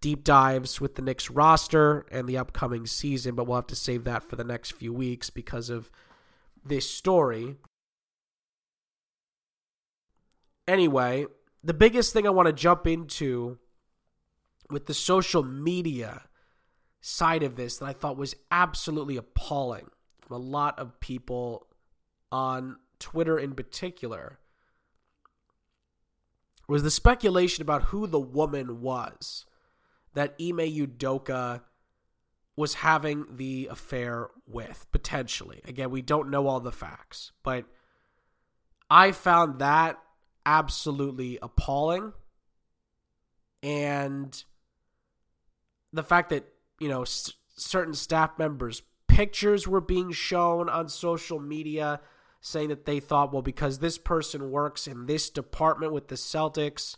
deep 0.00 0.24
dives 0.24 0.80
with 0.80 0.94
the 0.94 1.02
Knicks 1.02 1.28
roster 1.28 2.06
and 2.10 2.26
the 2.26 2.38
upcoming 2.38 2.86
season. 2.86 3.34
But 3.34 3.46
we'll 3.46 3.56
have 3.56 3.66
to 3.66 3.76
save 3.76 4.04
that 4.04 4.24
for 4.24 4.36
the 4.36 4.44
next 4.44 4.70
few 4.70 4.94
weeks 4.94 5.28
because 5.28 5.68
of 5.68 5.90
this 6.64 6.88
story. 6.88 7.56
Anyway, 10.66 11.26
the 11.62 11.74
biggest 11.74 12.14
thing 12.14 12.26
I 12.26 12.30
want 12.30 12.46
to 12.46 12.54
jump 12.54 12.86
into 12.86 13.58
with 14.70 14.86
the 14.86 14.94
social 14.94 15.42
media 15.42 16.22
side 17.02 17.42
of 17.42 17.56
this 17.56 17.76
that 17.76 17.84
I 17.84 17.92
thought 17.92 18.16
was 18.16 18.34
absolutely 18.50 19.18
appalling 19.18 19.90
a 20.32 20.38
lot 20.38 20.78
of 20.78 21.00
people 21.00 21.66
on 22.30 22.76
Twitter 22.98 23.38
in 23.38 23.54
particular 23.54 24.38
was 26.68 26.82
the 26.82 26.90
speculation 26.90 27.62
about 27.62 27.84
who 27.84 28.06
the 28.06 28.20
woman 28.20 28.80
was 28.80 29.44
that 30.14 30.34
Ime 30.40 30.58
Udoka 30.58 31.62
was 32.56 32.74
having 32.74 33.24
the 33.36 33.68
affair 33.70 34.28
with, 34.46 34.86
potentially. 34.92 35.60
Again, 35.64 35.90
we 35.90 36.02
don't 36.02 36.30
know 36.30 36.46
all 36.46 36.60
the 36.60 36.72
facts, 36.72 37.32
but 37.42 37.64
I 38.90 39.12
found 39.12 39.58
that 39.60 39.98
absolutely 40.44 41.38
appalling. 41.40 42.12
And 43.62 44.42
the 45.92 46.02
fact 46.02 46.30
that, 46.30 46.44
you 46.78 46.88
know, 46.88 47.02
s- 47.02 47.32
certain 47.56 47.94
staff 47.94 48.38
members' 48.38 48.82
pictures 49.12 49.68
were 49.68 49.80
being 49.80 50.10
shown 50.10 50.68
on 50.68 50.88
social 50.88 51.38
media 51.38 52.00
saying 52.40 52.70
that 52.70 52.86
they 52.86 52.98
thought, 52.98 53.32
well, 53.32 53.42
because 53.42 53.78
this 53.78 53.98
person 53.98 54.50
works 54.50 54.86
in 54.86 55.06
this 55.06 55.30
department 55.30 55.92
with 55.92 56.08
the 56.08 56.16
Celtics, 56.16 56.96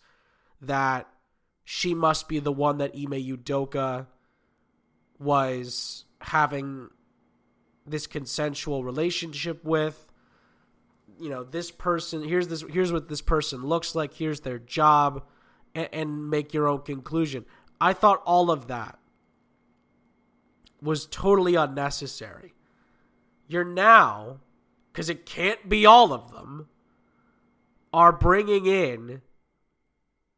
that 0.61 1.09
she 1.65 1.95
must 1.95 2.29
be 2.29 2.39
the 2.39 2.53
one 2.53 2.79
that 2.79 2.95
Ime 2.95 3.11
Udoka 3.13 4.07
was 5.19 6.05
having 6.21 6.89
this 7.87 8.07
consensual 8.07 8.85
relationship 8.85 9.65
with. 9.65 10.07
You 11.21 11.31
know 11.31 11.45
this 11.45 11.71
person 11.71 12.25
here's 12.25 12.49
this 12.49 12.65
here's 12.69 12.93
what 12.93 13.09
this 13.09 13.21
person 13.21 13.63
looks 13.63 13.95
like 13.95 14.15
here's 14.15 14.41
their 14.41 14.59
job 14.59 15.23
and, 15.73 15.89
and 15.93 16.31
make 16.31 16.53
your 16.53 16.67
own 16.67 16.81
conclusion. 16.81 17.45
I 17.81 17.93
thought 17.93 18.21
all 18.25 18.51
of 18.51 18.67
that 18.67 18.99
was 20.85 21.07
totally 21.07 21.55
unnecessary 21.55 22.55
you're 23.49 23.65
now 23.65 24.39
because 24.93 25.09
it 25.09 25.27
can't 25.27 25.69
be 25.69 25.85
all 25.85 26.13
of 26.13 26.33
them 26.33 26.69
are 27.93 28.13
bringing 28.13 28.67
in 28.67 29.23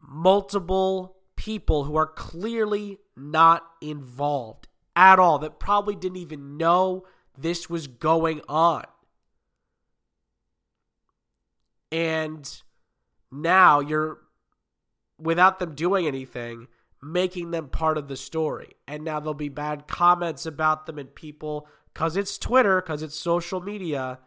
multiple 0.01 1.17
people 1.37 1.85
who 1.85 1.97
are 1.97 2.07
clearly 2.07 2.99
not 3.17 3.65
involved 3.81 4.69
at 4.95 5.19
all 5.19 5.39
that 5.39 5.59
probably 5.59 5.95
didn't 5.95 6.17
even 6.17 6.57
know 6.57 7.07
this 7.37 7.69
was 7.69 7.87
going 7.87 8.41
on. 8.49 8.85
And 11.93 12.63
now 13.31 13.81
you're, 13.81 14.19
without 15.19 15.59
them 15.59 15.75
doing 15.75 16.07
anything, 16.07 16.69
making 17.12 17.51
them 17.51 17.69
part 17.69 17.99
of 17.99 18.09
the 18.09 18.16
story. 18.16 18.75
And 18.87 19.05
now 19.05 19.21
there'll 19.21 19.35
be 19.35 19.49
bad 19.49 19.87
comments 19.87 20.47
about 20.47 20.87
them, 20.87 20.99
and 20.99 21.14
people, 21.14 21.69
because 21.92 22.16
it's 22.16 22.38
Twitter, 22.38 22.81
because 22.81 23.03
it's 23.03 23.16
social 23.16 23.61
media, 23.61 24.19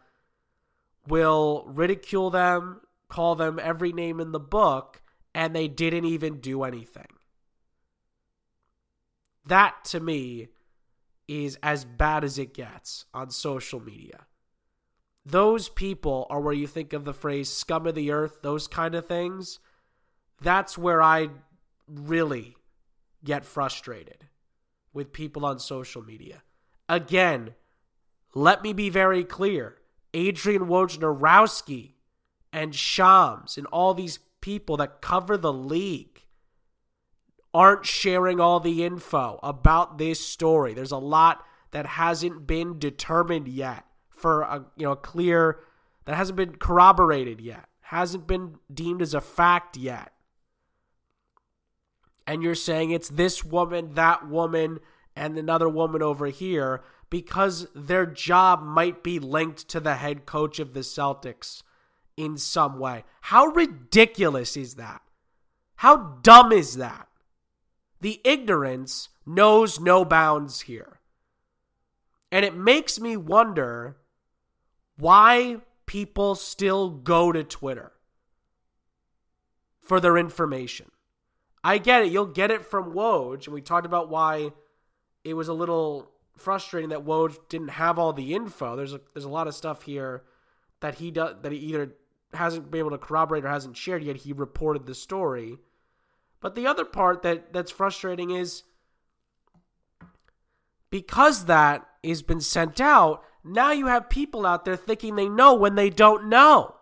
will 1.06 1.64
ridicule 1.66 2.30
them, 2.30 2.80
call 3.08 3.34
them 3.34 3.58
every 3.62 3.92
name 3.92 4.20
in 4.20 4.32
the 4.32 4.40
book, 4.40 5.02
and 5.34 5.54
they 5.54 5.68
didn't 5.68 6.04
even 6.04 6.40
do 6.40 6.62
anything. 6.62 7.06
That 9.46 9.84
to 9.86 10.00
me 10.00 10.48
is 11.28 11.58
as 11.62 11.84
bad 11.84 12.24
as 12.24 12.38
it 12.38 12.54
gets 12.54 13.06
on 13.14 13.30
social 13.30 13.80
media. 13.80 14.26
Those 15.24 15.68
people 15.68 16.26
are 16.30 16.40
where 16.40 16.54
you 16.54 16.66
think 16.66 16.92
of 16.92 17.04
the 17.04 17.14
phrase 17.14 17.48
scum 17.50 17.86
of 17.86 17.94
the 17.94 18.10
earth, 18.10 18.40
those 18.42 18.66
kind 18.66 18.94
of 18.94 19.06
things. 19.06 19.60
That's 20.40 20.78
where 20.78 21.02
I 21.02 21.28
really 21.86 22.56
get 23.24 23.44
frustrated 23.44 24.26
with 24.92 25.12
people 25.12 25.44
on 25.44 25.58
social 25.58 26.02
media. 26.02 26.42
Again, 26.88 27.54
let 28.34 28.62
me 28.62 28.72
be 28.72 28.90
very 28.90 29.24
clear. 29.24 29.76
Adrian 30.12 30.66
Wojnarowski 30.66 31.92
and 32.52 32.74
Shams 32.74 33.56
and 33.56 33.66
all 33.68 33.94
these 33.94 34.18
people 34.40 34.76
that 34.78 35.00
cover 35.00 35.36
the 35.36 35.52
league 35.52 36.22
aren't 37.52 37.86
sharing 37.86 38.40
all 38.40 38.60
the 38.60 38.84
info 38.84 39.38
about 39.42 39.98
this 39.98 40.24
story. 40.24 40.74
There's 40.74 40.92
a 40.92 40.98
lot 40.98 41.44
that 41.72 41.86
hasn't 41.86 42.46
been 42.46 42.78
determined 42.78 43.48
yet 43.48 43.84
for 44.08 44.42
a 44.42 44.64
you 44.76 44.86
know 44.86 44.92
a 44.92 44.96
clear 44.96 45.60
that 46.04 46.16
hasn't 46.16 46.36
been 46.36 46.56
corroborated 46.56 47.40
yet, 47.40 47.66
hasn't 47.82 48.26
been 48.26 48.56
deemed 48.72 49.02
as 49.02 49.14
a 49.14 49.20
fact 49.20 49.76
yet. 49.76 50.12
And 52.30 52.44
you're 52.44 52.54
saying 52.54 52.92
it's 52.92 53.08
this 53.08 53.42
woman, 53.42 53.94
that 53.94 54.28
woman, 54.28 54.78
and 55.16 55.36
another 55.36 55.68
woman 55.68 56.00
over 56.00 56.28
here 56.28 56.80
because 57.10 57.66
their 57.74 58.06
job 58.06 58.62
might 58.62 59.02
be 59.02 59.18
linked 59.18 59.66
to 59.70 59.80
the 59.80 59.96
head 59.96 60.26
coach 60.26 60.60
of 60.60 60.72
the 60.72 60.84
Celtics 60.84 61.64
in 62.16 62.38
some 62.38 62.78
way. 62.78 63.02
How 63.22 63.46
ridiculous 63.46 64.56
is 64.56 64.76
that? 64.76 65.02
How 65.74 66.18
dumb 66.22 66.52
is 66.52 66.76
that? 66.76 67.08
The 68.00 68.20
ignorance 68.22 69.08
knows 69.26 69.80
no 69.80 70.04
bounds 70.04 70.60
here. 70.60 71.00
And 72.30 72.44
it 72.44 72.54
makes 72.54 73.00
me 73.00 73.16
wonder 73.16 73.96
why 74.96 75.62
people 75.84 76.36
still 76.36 76.90
go 76.90 77.32
to 77.32 77.42
Twitter 77.42 77.90
for 79.82 79.98
their 79.98 80.16
information. 80.16 80.92
I 81.62 81.78
get 81.78 82.02
it. 82.02 82.12
You'll 82.12 82.26
get 82.26 82.50
it 82.50 82.64
from 82.64 82.92
Woj. 82.92 83.46
And 83.46 83.54
we 83.54 83.60
talked 83.60 83.86
about 83.86 84.08
why 84.08 84.52
it 85.24 85.34
was 85.34 85.48
a 85.48 85.52
little 85.52 86.10
frustrating 86.36 86.90
that 86.90 87.04
Woj 87.04 87.36
didn't 87.48 87.68
have 87.68 87.98
all 87.98 88.12
the 88.12 88.34
info. 88.34 88.76
There's 88.76 88.94
a, 88.94 89.00
there's 89.12 89.24
a 89.24 89.30
lot 89.30 89.46
of 89.46 89.54
stuff 89.54 89.82
here 89.82 90.22
that 90.80 90.96
he 90.96 91.10
does 91.10 91.36
that 91.42 91.52
he 91.52 91.58
either 91.58 91.94
hasn't 92.32 92.70
been 92.70 92.78
able 92.78 92.90
to 92.90 92.98
corroborate 92.98 93.44
or 93.44 93.48
hasn't 93.48 93.76
shared 93.76 94.02
yet. 94.02 94.16
He 94.16 94.32
reported 94.32 94.86
the 94.86 94.94
story. 94.94 95.58
But 96.40 96.54
the 96.54 96.66
other 96.66 96.84
part 96.84 97.22
that 97.22 97.52
that's 97.52 97.70
frustrating 97.70 98.30
is 98.30 98.62
because 100.88 101.44
that 101.44 101.86
has 102.02 102.22
been 102.22 102.40
sent 102.40 102.80
out, 102.80 103.22
now 103.44 103.72
you 103.72 103.86
have 103.86 104.08
people 104.08 104.46
out 104.46 104.64
there 104.64 104.76
thinking 104.76 105.16
they 105.16 105.28
know 105.28 105.54
when 105.54 105.74
they 105.74 105.90
don't 105.90 106.28
know. 106.28 106.76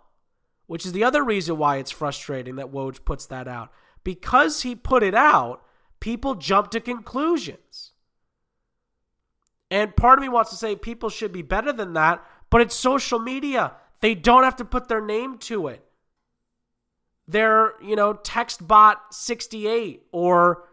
Which 0.66 0.84
is 0.84 0.92
the 0.92 1.04
other 1.04 1.24
reason 1.24 1.56
why 1.56 1.76
it's 1.78 1.90
frustrating 1.90 2.56
that 2.56 2.70
Woj 2.70 3.04
puts 3.04 3.26
that 3.26 3.48
out. 3.48 3.72
Because 4.04 4.62
he 4.62 4.74
put 4.74 5.02
it 5.02 5.14
out, 5.14 5.62
people 6.00 6.34
jump 6.34 6.70
to 6.72 6.80
conclusions. 6.80 7.92
And 9.70 9.96
part 9.96 10.18
of 10.18 10.22
me 10.22 10.28
wants 10.28 10.50
to 10.50 10.56
say 10.56 10.76
people 10.76 11.10
should 11.10 11.32
be 11.32 11.42
better 11.42 11.72
than 11.72 11.92
that, 11.94 12.24
but 12.50 12.60
it's 12.60 12.74
social 12.74 13.18
media. 13.18 13.72
They 14.00 14.14
don't 14.14 14.44
have 14.44 14.56
to 14.56 14.64
put 14.64 14.88
their 14.88 15.00
name 15.02 15.38
to 15.38 15.68
it 15.68 15.84
They're, 17.26 17.74
you 17.82 17.96
know, 17.96 18.14
text 18.14 18.66
bot 18.66 19.14
68 19.14 20.04
or 20.12 20.64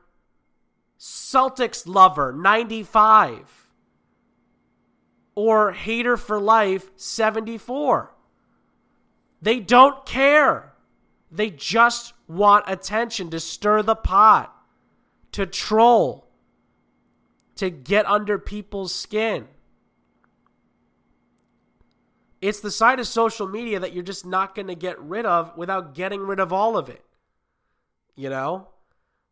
Celtics 0.99 1.85
lover 1.88 2.33
95 2.33 3.71
or 5.35 5.73
hater 5.73 6.17
for 6.17 6.39
life 6.39 6.91
74. 6.95 8.15
They 9.41 9.59
don't 9.59 10.05
care. 10.05 10.73
They 11.31 11.49
just 11.51 12.13
want 12.27 12.65
attention 12.67 13.29
to 13.31 13.39
stir 13.39 13.81
the 13.81 13.95
pot, 13.95 14.55
to 15.31 15.45
troll, 15.45 16.27
to 17.55 17.69
get 17.69 18.05
under 18.05 18.38
people's 18.38 18.93
skin. 18.93 19.47
It's 22.41 22.59
the 22.59 22.71
side 22.71 22.99
of 22.99 23.07
social 23.07 23.47
media 23.47 23.79
that 23.79 23.93
you're 23.93 24.03
just 24.03 24.25
not 24.25 24.55
going 24.55 24.67
to 24.67 24.75
get 24.75 24.99
rid 24.99 25.25
of 25.25 25.57
without 25.57 25.95
getting 25.95 26.21
rid 26.21 26.39
of 26.39 26.53
all 26.53 26.77
of 26.77 26.89
it. 26.89 27.03
You 28.15 28.29
know? 28.29 28.69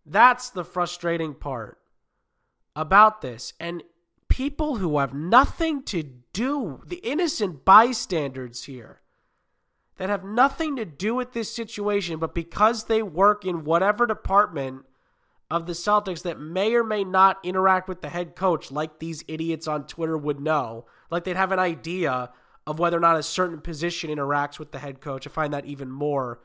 That's 0.05 0.49
the 0.49 0.65
frustrating 0.65 1.33
part 1.33 1.79
about 2.75 3.21
this. 3.21 3.53
And 3.59 3.83
people 4.27 4.77
who 4.77 4.97
have 4.97 5.13
nothing 5.13 5.83
to 5.83 6.03
do, 6.33 6.81
the 6.85 6.97
innocent 6.97 7.63
bystanders 7.63 8.63
here, 8.63 9.02
that 9.97 10.09
have 10.09 10.23
nothing 10.23 10.75
to 10.75 10.85
do 10.85 11.15
with 11.15 11.33
this 11.33 11.53
situation, 11.53 12.19
but 12.19 12.33
because 12.33 12.85
they 12.85 13.03
work 13.03 13.45
in 13.45 13.63
whatever 13.63 14.05
department 14.05 14.85
of 15.51 15.67
the 15.67 15.73
Celtics 15.73 16.23
that 16.23 16.39
may 16.39 16.73
or 16.73 16.83
may 16.83 17.03
not 17.03 17.37
interact 17.43 17.87
with 17.87 18.01
the 18.01 18.09
head 18.09 18.35
coach, 18.35 18.71
like 18.71 18.99
these 18.99 19.23
idiots 19.27 19.67
on 19.67 19.85
Twitter 19.85 20.17
would 20.17 20.39
know, 20.39 20.85
like 21.11 21.23
they'd 21.23 21.35
have 21.35 21.51
an 21.51 21.59
idea 21.59 22.31
of 22.65 22.79
whether 22.79 22.97
or 22.97 23.01
not 23.01 23.17
a 23.17 23.23
certain 23.23 23.59
position 23.59 24.09
interacts 24.09 24.57
with 24.57 24.71
the 24.71 24.79
head 24.79 25.01
coach. 25.01 25.27
I 25.27 25.29
find 25.29 25.53
that 25.53 25.65
even 25.65 25.91
more 25.91 26.39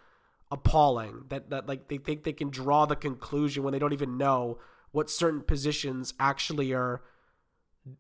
appalling. 0.51 1.25
That 1.29 1.51
that 1.51 1.67
like 1.67 1.89
they 1.89 1.99
think 1.99 2.25
they 2.25 2.33
can 2.33 2.51
draw 2.51 2.87
the 2.87 2.97
conclusion 2.97 3.63
when 3.63 3.73
they 3.73 3.79
don't 3.79 3.93
even 3.93 4.19
know 4.19 4.59
what 4.91 5.11
certain 5.11 5.43
positions 5.43 6.15
actually 6.19 6.73
are 6.73 7.03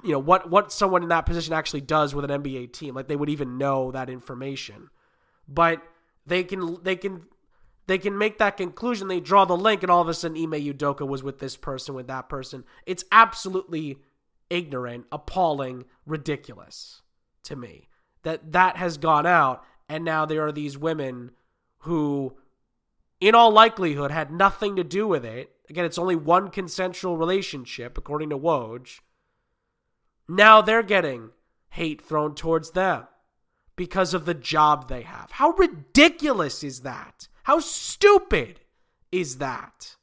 you 0.02 0.12
know 0.12 0.18
what 0.18 0.50
what 0.50 0.72
someone 0.72 1.02
in 1.02 1.08
that 1.08 1.26
position 1.26 1.54
actually 1.54 1.80
does 1.80 2.14
with 2.14 2.28
an 2.28 2.42
NBA 2.42 2.72
team. 2.72 2.94
Like 2.94 3.08
they 3.08 3.16
would 3.16 3.30
even 3.30 3.58
know 3.58 3.90
that 3.92 4.10
information. 4.10 4.90
But 5.48 5.82
they 6.26 6.44
can 6.44 6.82
they 6.82 6.96
can 6.96 7.22
they 7.86 7.98
can 7.98 8.18
make 8.18 8.38
that 8.38 8.56
conclusion. 8.56 9.08
They 9.08 9.20
draw 9.20 9.44
the 9.44 9.56
link, 9.56 9.82
and 9.82 9.90
all 9.90 10.02
of 10.02 10.08
a 10.08 10.14
sudden, 10.14 10.36
Ime 10.36 10.62
Udoka 10.62 11.06
was 11.06 11.22
with 11.22 11.38
this 11.38 11.56
person, 11.56 11.94
with 11.94 12.06
that 12.08 12.28
person. 12.28 12.64
It's 12.86 13.04
absolutely 13.10 13.98
ignorant, 14.50 15.06
appalling, 15.10 15.84
ridiculous 16.04 17.02
to 17.44 17.56
me 17.56 17.88
that 18.22 18.52
that 18.52 18.76
has 18.76 18.98
gone 18.98 19.26
out 19.26 19.64
and 19.88 20.04
now 20.04 20.26
there 20.26 20.46
are 20.46 20.52
these 20.52 20.76
women 20.76 21.30
who 21.78 22.36
in 23.20 23.34
all 23.34 23.50
likelihood 23.50 24.10
had 24.10 24.30
nothing 24.30 24.76
to 24.76 24.84
do 24.84 25.06
with 25.06 25.24
it 25.24 25.50
again 25.70 25.84
it's 25.84 25.98
only 25.98 26.16
one 26.16 26.48
consensual 26.48 27.16
relationship 27.16 27.96
according 27.96 28.28
to 28.28 28.38
woj 28.38 29.00
now 30.28 30.60
they're 30.60 30.82
getting 30.82 31.30
hate 31.70 32.02
thrown 32.02 32.34
towards 32.34 32.72
them 32.72 33.06
because 33.78 34.12
of 34.12 34.26
the 34.26 34.34
job 34.34 34.88
they 34.88 35.02
have 35.02 35.30
how 35.32 35.52
ridiculous 35.52 36.62
is 36.62 36.80
that 36.82 37.28
how 37.44 37.58
stupid 37.58 38.60
is 39.10 39.38
that 39.38 39.96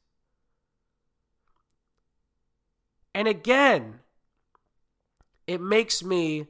and 3.14 3.28
again 3.28 4.00
it 5.46 5.62
makes 5.62 6.04
me 6.04 6.48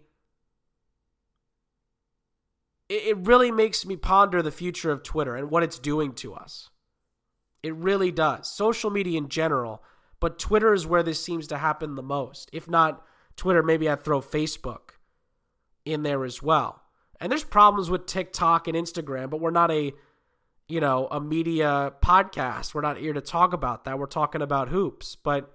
it 2.88 3.18
really 3.18 3.52
makes 3.52 3.86
me 3.86 3.96
ponder 3.96 4.42
the 4.42 4.52
future 4.52 4.92
of 4.92 5.04
Twitter 5.04 5.36
and 5.36 5.50
what 5.50 5.64
it's 5.64 5.80
doing 5.80 6.14
to 6.14 6.34
us. 6.36 6.70
It 7.64 7.74
really 7.76 8.12
does. 8.12 8.48
Social 8.48 8.92
media 8.92 9.18
in 9.18 9.28
general, 9.28 9.84
but 10.20 10.38
Twitter 10.38 10.74
is 10.74 10.86
where 10.86 11.02
this 11.02 11.24
seems 11.24 11.48
to 11.48 11.58
happen 11.58 11.96
the 11.96 12.04
most. 12.04 12.50
If 12.54 12.70
not 12.70 13.04
Twitter, 13.36 13.64
maybe 13.64 13.90
I'd 13.90 14.04
throw 14.04 14.22
Facebook 14.22 14.92
in 15.84 16.04
there 16.04 16.26
as 16.26 16.44
well. 16.44 16.84
And 17.20 17.32
there's 17.32 17.44
problems 17.44 17.90
with 17.90 18.06
TikTok 18.06 18.68
and 18.68 18.76
Instagram, 18.76 19.30
but 19.30 19.40
we're 19.40 19.52
not 19.52 19.72
a 19.72 19.94
you 20.68 20.80
know, 20.80 21.08
a 21.12 21.20
media 21.20 21.94
podcast. 22.04 22.74
We're 22.74 22.82
not 22.82 22.98
here 22.98 23.14
to 23.14 23.22
talk 23.22 23.54
about 23.54 23.86
that. 23.86 24.00
We're 24.00 24.08
talking 24.08 24.42
about 24.42 24.70
hoops. 24.70 25.16
But 25.16 25.52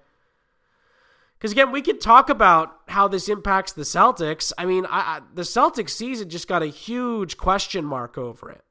because 1.39 1.53
again, 1.53 1.73
we 1.73 1.83
could 1.83 2.01
talk 2.01 2.31
about 2.31 2.77
how 2.89 3.09
this 3.09 3.29
impacts 3.29 3.73
the 3.73 3.83
Celtics. 3.83 4.53
I 4.57 4.67
mean, 4.67 4.87
I, 4.87 4.99
I, 5.01 5.21
the 5.35 5.43
Celtics 5.43 5.91
season 5.91 6.29
just 6.29 6.49
got 6.49 6.63
a 6.63 6.67
huge 6.67 7.37
question 7.37 7.85
mark 7.85 8.17
over 8.17 8.51
it. 8.51 8.63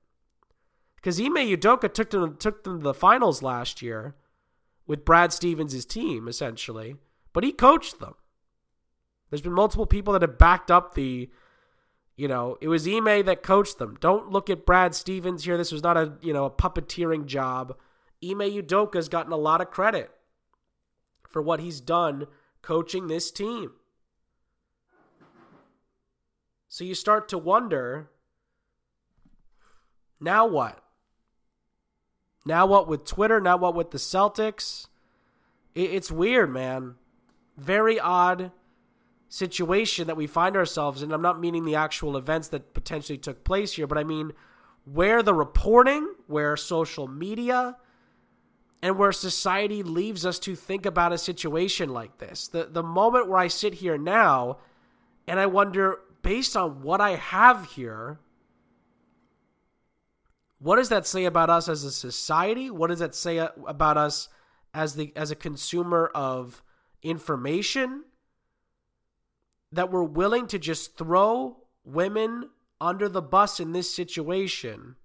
Because 0.96 1.20
Ime 1.20 1.36
Udoka 1.36 1.94
took 1.94 2.10
them 2.10 2.36
took 2.38 2.64
them 2.64 2.80
to 2.80 2.84
the 2.84 2.94
finals 2.94 3.42
last 3.42 3.82
year 3.82 4.16
with 4.86 5.06
Brad 5.06 5.32
Stevens' 5.32 5.86
team, 5.86 6.28
essentially, 6.28 6.96
but 7.32 7.44
he 7.44 7.54
coached 7.54 8.00
them. 8.00 8.16
There's 9.30 9.42
been 9.42 9.54
multiple 9.54 9.86
people 9.86 10.12
that 10.14 10.22
have 10.22 10.38
backed 10.38 10.70
up 10.70 10.96
the 10.96 11.30
you 12.20 12.28
know, 12.28 12.58
it 12.60 12.68
was 12.68 12.86
Ime 12.86 13.24
that 13.28 13.44
coached 13.44 13.78
them. 13.78 13.98
Don't 14.02 14.30
look 14.30 14.50
at 14.50 14.66
Brad 14.66 14.94
Stevens 14.94 15.46
here. 15.46 15.56
This 15.56 15.72
was 15.72 15.82
not 15.82 15.96
a, 15.96 16.18
you 16.20 16.34
know, 16.34 16.44
a 16.44 16.52
puppeteering 16.52 17.28
job. 17.28 17.78
Ime 18.22 18.42
Udoka's 18.42 19.08
gotten 19.08 19.32
a 19.32 19.38
lot 19.38 19.62
of 19.62 19.72
credit 19.72 20.12
for 21.30 21.42
what 21.42 21.62
he's 21.62 21.80
done 21.80 22.28
coaching 22.62 23.08
this 23.08 23.32
team. 23.32 23.72
So 26.68 26.84
you 26.84 26.94
start 26.94 27.30
to 27.30 27.38
wonder 27.38 28.10
now 30.20 30.46
what? 30.46 30.84
Now 32.46 32.66
what 32.66 32.90
with 32.90 33.06
Twitter? 33.06 33.40
Now 33.40 33.56
what 33.56 33.76
with 33.76 33.92
the 33.92 33.98
Celtics? 33.98 34.88
It's 35.74 36.12
weird, 36.12 36.52
man. 36.52 36.96
Very 37.56 37.98
odd 37.98 38.52
situation 39.30 40.08
that 40.08 40.18
we 40.18 40.28
find 40.28 40.58
ourselves 40.58 41.02
in. 41.02 41.14
I'm 41.14 41.22
not 41.22 41.40
meaning 41.40 41.64
the 41.64 41.76
actual 41.76 42.18
events 42.18 42.48
that 42.50 42.74
potentially 42.74 43.18
took 43.18 43.44
place 43.44 43.74
here, 43.74 43.88
but 43.88 43.98
I 43.98 44.04
mean 44.04 44.34
where 44.86 45.22
the 45.22 45.34
reporting, 45.34 46.16
where 46.28 46.58
social 46.58 47.08
media, 47.08 47.78
and 48.82 48.98
where 48.98 49.12
society 49.12 49.84
leaves 49.84 50.26
us 50.26 50.40
to 50.40 50.56
think 50.56 50.86
about 50.86 51.14
a 51.14 51.18
situation 51.18 51.90
like 51.90 52.18
this. 52.18 52.48
The 52.48 52.66
the 52.66 52.84
moment 52.84 53.28
where 53.28 53.40
I 53.40 53.48
sit 53.48 53.76
here 53.76 53.98
now 53.98 54.58
and 55.28 55.40
I 55.40 55.46
wonder 55.46 56.00
based 56.22 56.58
on 56.58 56.82
what 56.82 57.00
I 57.02 57.12
have 57.12 57.72
here, 57.74 58.20
what 60.60 60.78
does 60.78 60.90
that 60.90 61.06
say 61.06 61.26
about 61.26 61.50
us 61.50 61.70
as 61.70 61.84
a 61.84 61.92
society? 61.92 62.70
What 62.70 62.88
does 62.88 63.00
that 63.00 63.16
say 63.16 63.40
uh, 63.40 63.50
about 63.68 63.98
us 63.98 64.30
as 64.74 64.96
the 64.96 65.14
as 65.16 65.30
a 65.30 65.36
consumer 65.36 66.10
of 66.16 66.64
information? 67.04 68.06
That 69.72 69.92
we're 69.92 70.04
willing 70.04 70.48
to 70.48 70.60
just 70.60 70.98
throw 70.98 71.58
women 71.84 72.50
under 72.82 73.10
the 73.10 73.22
bus 73.22 73.60
in 73.60 73.74
this 73.74 73.94
situation 73.94 74.96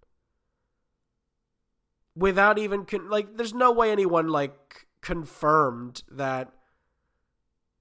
without 2.16 2.59
even 2.59 2.85
con- 2.85 3.11
like 3.11 3.37
there's 3.37 3.55
no 3.55 3.72
way 3.72 3.90
anyone 3.90 4.29
like 4.29 4.87
confirmed 5.00 6.03
that 6.11 6.53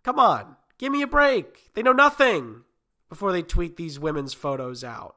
come 0.03 0.19
on 0.19 0.55
give 0.83 0.91
me 0.91 1.01
a 1.01 1.07
break. 1.07 1.73
They 1.73 1.81
know 1.81 1.93
nothing 1.93 2.63
before 3.07 3.31
they 3.31 3.41
tweet 3.41 3.77
these 3.77 3.99
women's 3.99 4.33
photos 4.33 4.83
out 4.83 5.15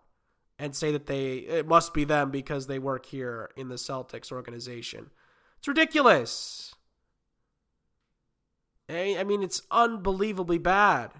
and 0.58 0.76
say 0.76 0.92
that 0.92 1.06
they 1.06 1.38
it 1.38 1.66
must 1.66 1.92
be 1.92 2.04
them 2.04 2.30
because 2.30 2.66
they 2.66 2.78
work 2.78 3.06
here 3.06 3.50
in 3.56 3.68
the 3.68 3.74
Celtics 3.74 4.30
organization. 4.30 5.10
It's 5.58 5.66
ridiculous. 5.66 6.74
I 8.88 9.24
mean 9.24 9.42
it's 9.42 9.62
unbelievably 9.72 10.58
bad 10.58 11.10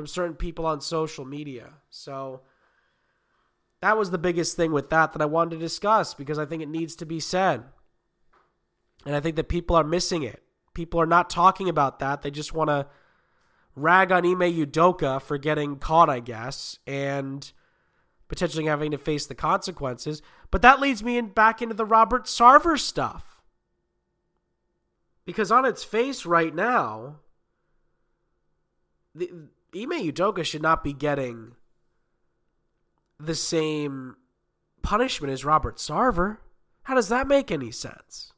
from 0.00 0.06
certain 0.06 0.34
people 0.34 0.64
on 0.64 0.80
social 0.80 1.26
media. 1.26 1.74
So 1.90 2.40
that 3.82 3.98
was 3.98 4.10
the 4.10 4.16
biggest 4.16 4.56
thing 4.56 4.72
with 4.72 4.88
that 4.88 5.12
that 5.12 5.20
I 5.20 5.26
wanted 5.26 5.50
to 5.50 5.58
discuss 5.58 6.14
because 6.14 6.38
I 6.38 6.46
think 6.46 6.62
it 6.62 6.70
needs 6.70 6.96
to 6.96 7.04
be 7.04 7.20
said. 7.20 7.64
And 9.04 9.14
I 9.14 9.20
think 9.20 9.36
that 9.36 9.50
people 9.50 9.76
are 9.76 9.84
missing 9.84 10.22
it. 10.22 10.42
People 10.72 11.02
are 11.02 11.06
not 11.06 11.28
talking 11.28 11.68
about 11.68 11.98
that. 11.98 12.22
They 12.22 12.30
just 12.30 12.54
want 12.54 12.68
to 12.68 12.86
rag 13.76 14.10
on 14.10 14.24
Ime 14.24 14.40
Udoka 14.40 15.20
for 15.20 15.36
getting 15.36 15.76
caught, 15.76 16.08
I 16.08 16.20
guess, 16.20 16.78
and 16.86 17.52
potentially 18.26 18.64
having 18.64 18.92
to 18.92 18.98
face 18.98 19.26
the 19.26 19.34
consequences. 19.34 20.22
But 20.50 20.62
that 20.62 20.80
leads 20.80 21.02
me 21.02 21.18
in 21.18 21.28
back 21.28 21.60
into 21.60 21.74
the 21.74 21.84
Robert 21.84 22.24
Sarver 22.24 22.78
stuff. 22.78 23.42
Because 25.26 25.52
on 25.52 25.66
its 25.66 25.84
face 25.84 26.24
right 26.24 26.54
now, 26.54 27.16
the 29.14 29.30
Ime 29.74 30.04
Udoka 30.10 30.44
should 30.44 30.62
not 30.62 30.82
be 30.82 30.92
getting 30.92 31.54
the 33.18 33.34
same 33.34 34.16
punishment 34.82 35.32
as 35.32 35.44
Robert 35.44 35.76
Sarver. 35.76 36.38
How 36.84 36.94
does 36.94 37.08
that 37.08 37.28
make 37.28 37.50
any 37.50 37.70
sense? 37.70 38.32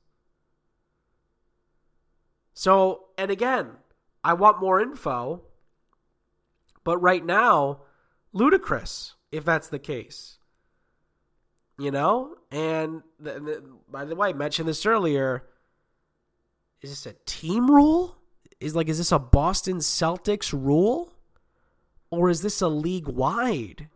So, 2.55 3.07
and 3.17 3.31
again, 3.31 3.71
I 4.23 4.35
want 4.35 4.61
more 4.61 4.81
info, 4.81 5.43
but 6.85 6.99
right 6.99 7.25
now, 7.25 7.83
ludicrous 8.33 9.15
if 9.33 9.45
that's 9.45 9.69
the 9.69 9.79
case. 9.79 10.39
You 11.79 11.91
know? 11.91 12.37
And 12.51 13.03
the, 13.19 13.33
the, 13.41 13.65
by 13.91 14.05
the 14.05 14.15
way, 14.15 14.29
I 14.29 14.33
mentioned 14.35 14.69
this 14.69 14.87
earlier. 14.87 15.45
Is 16.83 16.91
this 16.91 17.07
a 17.07 17.17
team 17.25 17.71
rule? 17.71 18.19
Is 18.61 18.77
like 18.77 18.89
is 18.89 18.99
this 18.99 19.11
a 19.11 19.19
Boston 19.19 19.79
Celtics 19.79 20.53
rule? 20.53 21.12
Or 22.13 22.29
is 22.29 22.43
this 22.43 22.61
a 22.61 22.69
league 22.69 23.09
wide 23.09 23.89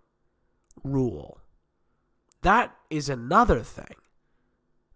rule? 0.82 1.38
That 2.40 2.74
is 2.88 3.10
another 3.10 3.60
thing 3.60 3.94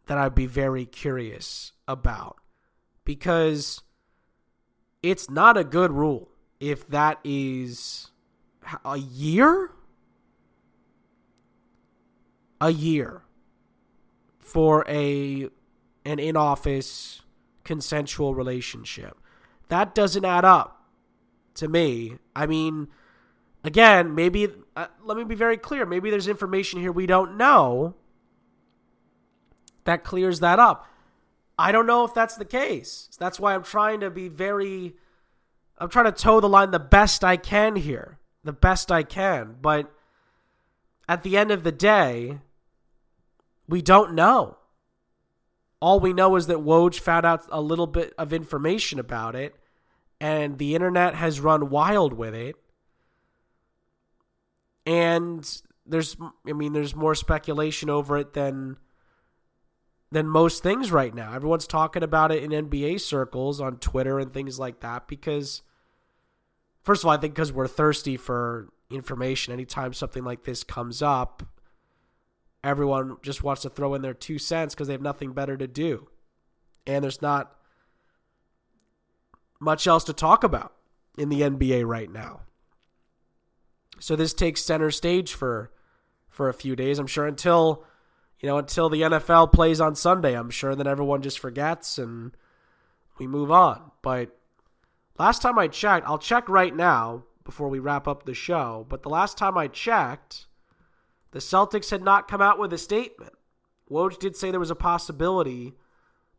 that 0.07 0.17
I'd 0.17 0.35
be 0.35 0.47
very 0.47 0.87
curious 0.87 1.73
about 1.87 2.39
because 3.05 3.83
it's 5.03 5.29
not 5.29 5.59
a 5.59 5.65
good 5.65 5.93
rule 5.93 6.31
if 6.61 6.89
that 6.89 7.21
is 7.23 8.11
a 8.87 8.97
year? 8.97 9.71
A 12.63 12.71
year 12.71 13.23
for 14.39 14.87
a 14.89 15.51
an 16.07 16.19
in-office 16.19 17.21
consensual 17.65 18.35
relationship. 18.35 19.19
That 19.69 19.95
doesn't 19.95 20.25
add 20.25 20.47
up 20.47 20.87
to 21.57 21.69
me. 21.69 22.17
I 22.35 22.47
mean 22.47 22.89
again, 23.65 24.15
maybe 24.15 24.49
uh, 24.77 24.87
let 25.05 25.17
me 25.17 25.25
be 25.25 25.35
very 25.35 25.57
clear. 25.57 25.85
Maybe 25.87 26.11
there's 26.11 26.29
information 26.29 26.81
here 26.81 26.93
we 26.93 27.07
don't 27.07 27.37
know 27.37 27.95
that 29.85 30.05
clears 30.05 30.41
that 30.41 30.59
up. 30.59 30.87
I 31.59 31.73
don't 31.73 31.87
know 31.87 32.05
if 32.05 32.15
that's 32.15 32.37
the 32.37 32.45
case. 32.45 33.09
That's 33.19 33.39
why 33.39 33.55
I'm 33.55 33.63
trying 33.63 34.01
to 34.01 34.11
be 34.11 34.29
very 34.29 34.95
I'm 35.79 35.89
trying 35.89 36.07
to 36.07 36.13
toe 36.13 36.41
the 36.41 36.49
line 36.49 36.71
the 36.71 36.79
best 36.79 37.25
I 37.25 37.37
can 37.37 37.77
here. 37.77 38.19
The 38.45 38.53
best 38.53 38.91
I 38.91 39.03
can, 39.03 39.57
but 39.61 39.93
at 41.07 41.23
the 41.23 41.37
end 41.37 41.51
of 41.51 41.63
the 41.63 41.73
day, 41.73 42.39
we 43.69 43.83
don't 43.83 44.15
know. 44.15 44.57
All 45.79 46.01
we 46.01 46.15
know 46.15 46.37
is 46.37 46.47
that 46.47 46.59
Woj 46.59 46.99
found 46.99 47.27
out 47.27 47.45
a 47.51 47.61
little 47.61 47.87
bit 47.87 48.15
of 48.17 48.33
information 48.33 48.99
about 48.99 49.35
it, 49.35 49.55
and 50.21 50.57
the 50.57 50.75
internet 50.75 51.17
has 51.17 51.39
run 51.41 51.69
wild 51.69 52.15
with 52.15 52.35
it 52.35 52.57
and 54.87 55.63
there's 55.87 56.17
I 56.47 56.53
mean 56.53 56.73
there's 56.73 56.95
more 56.95 57.15
speculation 57.15 57.91
over 57.91 58.17
it 58.17 58.33
than 58.35 58.77
than 60.13 60.27
most 60.27 60.63
things 60.63 60.91
right 60.91 61.15
now. 61.15 61.33
Everyone's 61.33 61.67
talking 61.67 62.03
about 62.03 62.33
it 62.33 62.43
in 62.43 62.51
NBA 62.51 63.01
circles 63.01 63.61
on 63.61 63.77
Twitter 63.77 64.19
and 64.19 64.33
things 64.33 64.59
like 64.59 64.81
that 64.81 65.07
because 65.07 65.63
first 66.83 67.03
of 67.03 67.07
all, 67.09 67.13
I 67.13 67.17
think 67.17 67.35
because 67.35 67.53
we're 67.53 67.69
thirsty 67.69 68.17
for 68.17 68.69
information 68.91 69.53
anytime 69.53 69.93
something 69.93 70.25
like 70.25 70.45
this 70.45 70.65
comes 70.65 71.01
up, 71.01 71.45
everyone 72.65 73.19
just 73.23 73.43
wants 73.43 73.63
to 73.63 73.71
throw 73.71 73.95
in 73.95 74.03
their 74.03 74.15
two 74.15 74.39
cents 74.39 74.75
because 74.75 74.89
they 74.89 74.95
have 74.95 75.03
nothing 75.03 75.33
better 75.33 75.57
to 75.57 75.69
do. 75.69 76.09
And 76.87 77.05
there's 77.05 77.23
not 77.23 77.57
much 79.61 79.87
else 79.87 80.05
to 80.05 80.13
talk 80.13 80.43
about 80.43 80.73
in 81.17 81.29
the 81.29 81.43
NBA 81.43 81.87
right 81.87 82.11
now. 82.11 82.41
So 84.01 84.17
this 84.17 84.35
takes 84.35 84.63
center 84.63 84.91
stage 84.91 85.35
for 85.35 85.71
for 86.29 86.49
a 86.49 86.55
few 86.55 86.75
days. 86.75 86.99
I'm 86.99 87.07
sure 87.07 87.27
until 87.27 87.85
you 88.41 88.49
know 88.49 88.59
until 88.59 88.89
the 88.89 89.03
NFL 89.03 89.53
plays 89.53 89.81
on 89.81 89.95
Sunday. 89.95 90.35
I'm 90.35 90.51
sure 90.51 90.75
then 90.75 90.87
everyone 90.87 91.23
just 91.23 91.39
forgets 91.39 91.99
and 91.99 92.33
we 93.19 93.27
move 93.27 93.51
on. 93.51 93.93
But 94.03 94.37
last 95.19 95.43
time 95.43 95.59
I 95.59 95.69
checked, 95.69 96.09
I'll 96.09 96.19
check 96.19 96.49
right 96.49 96.75
now 96.75 97.25
before 97.45 97.69
we 97.69 97.79
wrap 97.79 98.09
up 98.09 98.25
the 98.25 98.35
show. 98.35 98.87
But 98.89 99.03
the 99.03 99.11
last 99.11 99.37
time 99.37 99.59
I 99.59 99.69
checked, 99.69 100.47
the 101.33 101.39
Celtics 101.39 101.91
had 101.91 102.03
not 102.03 102.27
come 102.27 102.41
out 102.41 102.59
with 102.59 102.73
a 102.73 102.79
statement. 102.79 103.35
Woj 103.91 104.19
did 104.19 104.35
say 104.35 104.51
there 104.51 104.59
was 104.59 104.71
a 104.71 104.77
possibility 104.77 105.75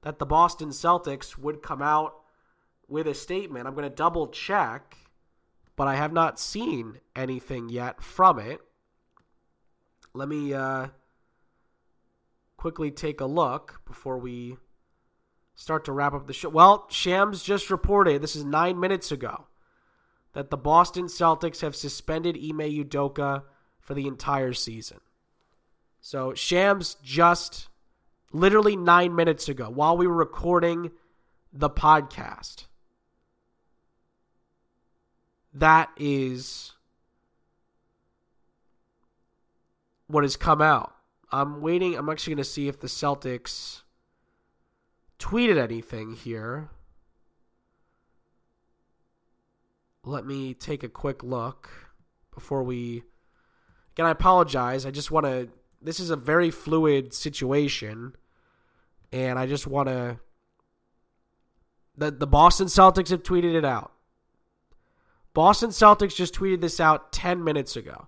that 0.02 0.18
the 0.18 0.26
Boston 0.26 0.70
Celtics 0.70 1.38
would 1.38 1.62
come 1.62 1.82
out 1.82 2.16
with 2.88 3.08
a 3.08 3.14
statement. 3.14 3.68
I'm 3.68 3.76
going 3.76 3.88
to 3.88 3.96
double 3.96 4.28
check 4.28 4.98
but 5.76 5.88
I 5.88 5.96
have 5.96 6.14
not 6.14 6.40
seen 6.40 7.00
anything 7.16 7.70
yet 7.70 8.02
from 8.02 8.40
it. 8.40 8.60
Let 10.14 10.28
me 10.28 10.54
uh, 10.54 10.88
quickly 12.58 12.92
take 12.92 13.22
a 13.22 13.26
look 13.26 13.82
before 13.86 14.18
we 14.18 14.58
start 15.56 15.86
to 15.86 15.92
wrap 15.92 16.14
up 16.14 16.28
the 16.28 16.34
show. 16.34 16.50
Well, 16.50 16.88
Shams 16.90 17.44
just 17.44 17.70
reported, 17.70 18.22
this 18.22 18.36
is 18.36 18.44
nine 18.44 18.80
minutes 18.80 19.12
ago, 19.12 19.48
that 20.34 20.50
the 20.50 20.58
Boston 20.58 21.06
Celtics 21.06 21.62
have 21.62 21.76
suspended 21.76 22.36
Ime 22.36 22.60
Udoka 22.60 23.44
for 23.80 23.94
the 23.94 24.08
entire 24.08 24.54
season. 24.54 25.00
So 26.02 26.34
Shams 26.34 26.96
just 27.04 27.70
literally 28.32 28.76
nine 28.76 29.16
minutes 29.16 29.50
ago, 29.50 29.70
while 29.70 29.98
we 29.98 30.08
were 30.08 30.16
recording 30.16 30.92
the 31.54 31.70
podcast, 31.70 32.66
that 35.54 35.90
is 35.98 36.74
what 40.08 40.24
has 40.24 40.36
come 40.36 40.62
out. 40.62 40.94
I'm 41.32 41.62
waiting. 41.62 41.96
I'm 41.96 42.10
actually 42.10 42.36
going 42.36 42.44
to 42.44 42.50
see 42.50 42.68
if 42.68 42.80
the 42.80 42.88
Celtics 42.88 43.82
tweeted 45.20 45.58
anything 45.58 46.14
here. 46.14 46.70
Let 50.04 50.26
me 50.26 50.54
take 50.54 50.84
a 50.84 50.90
quick 50.90 51.24
look 51.24 51.70
before 52.34 52.64
we. 52.64 53.04
Again, 53.94 54.06
I 54.06 54.12
apologize. 54.12 54.86
I 54.86 54.92
just 54.92 55.12
want 55.12 55.26
to. 55.26 55.50
This 55.82 56.00
is 56.00 56.10
a 56.10 56.16
very 56.16 56.52
fluid 56.52 57.14
situation, 57.14 58.14
and 59.12 59.38
I 59.38 59.46
just 59.46 59.68
want 59.68 59.90
to. 59.90 60.20
The, 61.98 62.10
the 62.10 62.28
Boston 62.28 62.68
Celtics 62.68 63.10
have 63.10 63.22
tweeted 63.24 63.54
it 63.54 63.66
out. 63.66 63.91
Boston 65.34 65.70
Celtics 65.70 66.16
just 66.16 66.34
tweeted 66.34 66.62
this 66.62 66.80
out 66.80 67.12
10 67.14 67.44
minutes 67.44 67.76
ago. 67.76 68.08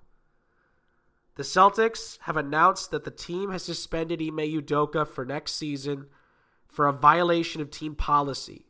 The 1.36 1.44
Celtics 1.44 2.20
have 2.22 2.38
announced 2.38 2.92
that 2.92 3.06
the 3.06 3.12
team 3.12 3.52
has 3.52 3.64
suspended 3.64 4.22
Ime 4.22 4.38
Udoka 4.38 5.08
for 5.08 5.26
next 5.26 5.54
season 5.54 6.08
for 6.68 6.88
a 6.88 6.94
violation 6.94 7.62
of 7.62 7.72
team 7.72 7.96
policy. 7.96 8.66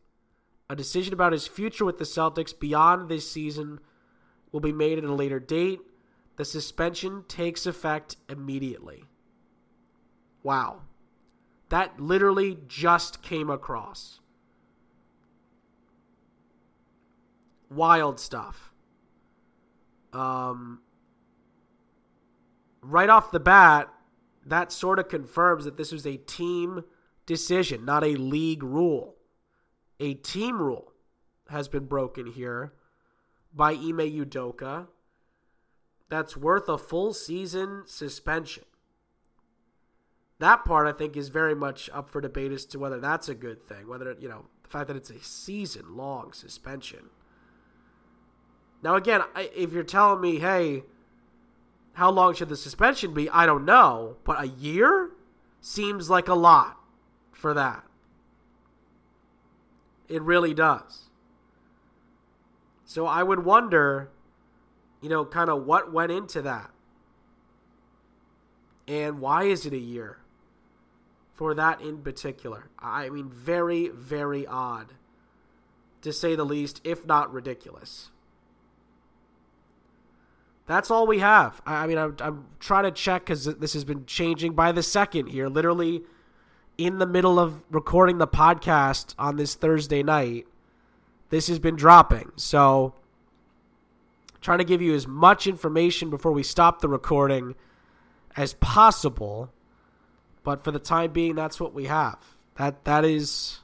A 0.70 0.76
decision 0.76 1.14
about 1.14 1.34
his 1.34 1.48
future 1.48 1.84
with 1.84 1.98
the 1.98 2.06
Celtics 2.06 2.58
beyond 2.58 3.10
this 3.10 3.30
season 3.30 3.80
will 4.52 4.62
be 4.62 4.72
made 4.72 4.98
at 4.98 5.04
a 5.04 5.14
later 5.14 5.40
date. 5.40 5.80
The 6.38 6.46
suspension 6.46 7.26
takes 7.28 7.66
effect 7.66 8.16
immediately. 8.30 9.04
Wow. 10.42 10.84
That 11.70 12.00
literally 12.00 12.60
just 12.68 13.22
came 13.22 13.50
across. 13.50 14.20
Wild 17.74 18.20
stuff. 18.20 18.72
Um, 20.12 20.82
right 22.82 23.10
off 23.10 23.32
the 23.32 23.40
bat, 23.40 23.90
that 24.46 24.72
sort 24.72 25.00
of 25.00 25.08
confirms 25.08 25.66
that 25.66 25.78
this 25.78 25.92
was 25.92 26.06
a 26.06 26.18
team 26.18 26.84
decision, 27.26 27.86
not 27.86 28.04
a 28.04 28.16
league 28.16 28.64
rule. 28.64 29.16
A 30.00 30.14
team 30.14 30.62
rule 30.62 30.92
has 31.50 31.68
been 31.68 31.86
broken 31.86 32.28
here 32.28 32.74
by 33.54 33.72
Ime 33.72 34.00
Udoka 34.00 34.88
that's 36.10 36.38
worth 36.38 36.70
a 36.70 36.78
full 36.78 37.14
season 37.14 37.84
suspension. 37.86 38.66
That 40.40 40.66
part 40.66 40.88
I 40.88 40.92
think 40.92 41.16
is 41.16 41.30
very 41.30 41.56
much 41.56 41.90
up 41.94 42.10
for 42.10 42.22
debate 42.22 42.52
as 42.52 42.66
to 42.66 42.80
whether 42.80 43.00
that's 43.00 43.30
a 43.30 43.36
good 43.36 43.64
thing, 43.64 43.88
whether 43.88 44.16
you 44.20 44.28
know, 44.28 44.46
the 44.64 44.70
fact 44.70 44.88
that 44.88 44.98
it's 44.98 45.10
a 45.10 45.20
season 45.20 45.96
long 45.96 46.34
suspension. 46.34 47.10
Now 48.84 48.96
again, 48.96 49.22
if 49.36 49.72
you're 49.72 49.84
telling 49.84 50.22
me, 50.22 50.40
"Hey, 50.40 50.84
how 51.94 52.12
long 52.12 52.34
should 52.34 52.50
the 52.50 52.58
suspension 52.58 53.14
be? 53.14 53.30
I 53.30 53.46
don't 53.46 53.66
know, 53.66 54.18
but 54.24 54.42
a 54.42 54.48
year 54.48 55.12
seems 55.62 56.10
like 56.10 56.28
a 56.28 56.34
lot 56.34 56.78
for 57.32 57.54
that. 57.54 57.84
It 60.10 60.22
really 60.22 60.54
does. 60.54 61.10
So 62.84 63.06
I 63.06 63.24
would 63.24 63.46
wonder, 63.46 64.10
you 65.02 65.10
know, 65.10 65.24
kind 65.24 65.50
of 65.50 65.66
what 65.66 65.94
went 65.94 66.12
into 66.12 66.42
that. 66.42 66.72
And 68.88 69.20
why 69.20 69.44
is 69.44 69.66
it 69.66 69.74
a 69.74 69.78
year 69.78 70.18
for 71.34 71.54
that 71.54 71.80
in 71.80 72.00
particular? 72.00 72.70
I 72.78 73.10
mean, 73.10 73.30
very, 73.30 73.88
very 73.88 74.46
odd, 74.46 74.94
to 76.02 76.12
say 76.12 76.36
the 76.36 76.44
least, 76.44 76.82
if 76.84 77.06
not 77.06 77.32
ridiculous. 77.32 78.10
That's 80.66 80.90
all 80.90 81.06
we 81.08 81.20
have. 81.20 81.62
I 81.66 81.88
mean, 81.88 81.98
I'm, 81.98 82.16
I'm 82.20 82.46
trying 82.60 82.84
to 82.84 82.92
check 82.92 83.24
because 83.24 83.46
this 83.46 83.74
has 83.74 83.84
been 83.84 84.06
changing 84.06 84.54
by 84.54 84.72
the 84.72 84.84
second 84.84 85.28
here. 85.28 85.50
Literally, 85.50 86.04
in 86.78 87.00
the 87.00 87.06
middle 87.06 87.40
of 87.40 87.64
recording 87.70 88.18
the 88.18 88.28
podcast 88.28 89.14
on 89.20 89.36
this 89.36 89.56
Thursday 89.56 90.04
night, 90.04 90.48
this 91.30 91.48
has 91.48 91.60
been 91.60 91.76
dropping. 91.76 92.32
So, 92.38 92.94
trying 94.40 94.60
to 94.60 94.64
give 94.64 94.82
you 94.82 94.94
as 94.94 95.06
much 95.06 95.48
information 95.48 96.10
before 96.10 96.32
we 96.32 96.44
stop 96.44 96.82
the 96.82 96.88
recording 96.88 97.56
as 98.38 98.54
possible. 98.56 99.52
But 100.44 100.64
for 100.64 100.72
the 100.72 100.80
time 100.80 101.12
being, 101.12 101.36
that's 101.36 101.60
what 101.60 101.74
we 101.74 101.86
have. 101.86 102.20
That 102.56 102.86
that 102.86 103.04
is 103.06 103.62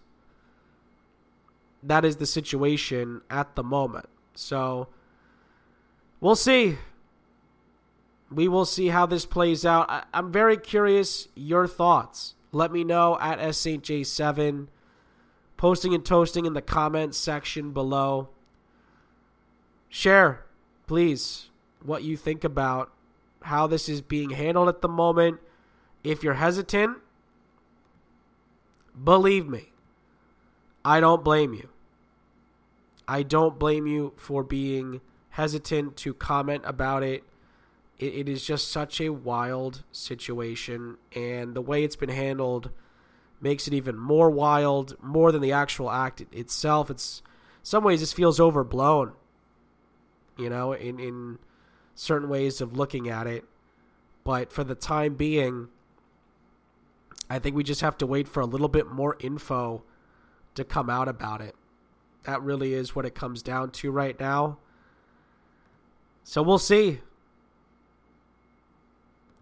that 1.84 2.04
is 2.04 2.18
the 2.18 2.26
situation 2.26 3.22
at 3.30 3.56
the 3.56 3.64
moment. 3.64 4.10
So 4.36 4.88
we'll 6.20 6.36
see 6.36 6.78
we 8.32 8.48
will 8.48 8.66
see 8.66 8.88
how 8.88 9.06
this 9.06 9.26
plays 9.26 9.66
out. 9.66 9.90
I, 9.90 10.04
am 10.14 10.32
very 10.32 10.58
curious 10.58 11.28
your 11.36 11.68
thoughts. 11.68 12.36
Let 12.52 12.72
me 12.72 12.84
know 12.84 13.18
at 13.20 13.40
SJ7, 13.40 14.68
posting 15.58 15.94
and 15.94 16.06
toasting 16.06 16.46
in 16.46 16.54
the 16.54 16.62
comments 16.62 17.18
section 17.18 17.72
below. 17.72 18.30
Share, 19.88 20.46
please, 20.88 21.50
what 21.84 22.04
you 22.04 22.18
think 22.18 22.44
about 22.44 22.92
how 23.44 23.68
this 23.68 23.90
is 23.90 24.02
being 24.02 24.32
handled 24.32 24.70
at 24.70 24.82
the 24.82 24.88
moment. 24.88 25.40
If 26.04 26.24
you're 26.24 26.36
hesitant, 26.36 26.98
believe 29.02 29.48
me, 29.48 29.72
I 30.86 31.00
don't 31.00 31.24
blame 31.24 31.54
you. 31.54 31.70
I 33.08 33.24
don't 33.24 33.58
blame 33.58 33.88
you 33.88 34.14
for 34.18 34.44
being 34.44 35.02
hesitant 35.32 35.98
to 35.98 36.14
comment 36.14 36.64
about 36.66 37.02
it 37.02 37.24
it, 38.00 38.14
it 38.14 38.30
is 38.30 38.44
just 38.44 38.72
such 38.72 39.00
a 39.02 39.10
wild 39.10 39.84
situation, 39.92 40.98
and 41.16 41.54
the 41.54 41.62
way 41.62 41.84
it's 41.84 41.98
been 41.98 42.10
handled 42.10 42.72
makes 43.42 43.68
it 43.68 43.74
even 43.74 43.98
more 43.98 44.30
wild, 44.30 44.96
more 45.02 45.32
than 45.32 45.42
the 45.42 45.52
actual 45.52 45.92
act 45.92 46.24
itself. 46.32 46.90
It's 46.90 47.22
some 47.62 47.84
ways 47.84 48.00
this 48.00 48.14
feels 48.14 48.40
overblown. 48.40 49.14
You 50.38 50.50
know, 50.50 50.72
in 50.72 51.00
in 51.00 51.40
certain 51.96 52.30
ways 52.30 52.62
of 52.62 52.78
looking 52.78 53.10
at 53.10 53.28
it, 53.28 53.44
but 54.24 54.54
for 54.54 54.64
the 54.64 54.76
time 54.76 55.16
being, 55.16 55.68
I 57.30 57.40
think 57.40 57.56
we 57.56 57.64
just 57.64 57.82
have 57.82 57.98
to 57.98 58.08
wait 58.08 58.28
for 58.28 58.40
a 58.40 58.46
little 58.46 58.70
bit 58.70 58.88
more 58.88 59.18
info 59.20 59.84
to 60.56 60.64
come 60.64 60.90
out 60.90 61.10
about 61.10 61.42
it. 61.42 61.56
That 62.24 62.42
really 62.42 62.74
is 62.74 62.96
what 62.96 63.06
it 63.06 63.16
comes 63.16 63.42
down 63.42 63.72
to 63.72 63.92
right 63.92 64.18
now. 64.20 64.60
So 66.24 66.42
we'll 66.42 66.60
see 66.60 67.00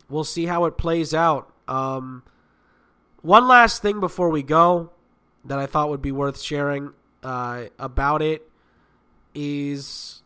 we'll 0.09 0.23
see 0.23 0.45
how 0.45 0.65
it 0.65 0.77
plays 0.77 1.13
out. 1.13 1.51
Um, 1.67 2.23
one 3.21 3.47
last 3.47 3.81
thing 3.81 3.99
before 3.99 4.29
we 4.29 4.43
go 4.43 4.91
that 5.45 5.59
I 5.59 5.65
thought 5.65 5.89
would 5.89 6.01
be 6.01 6.11
worth 6.11 6.41
sharing 6.41 6.93
uh, 7.23 7.65
about 7.79 8.21
it 8.21 8.49
is, 9.33 10.21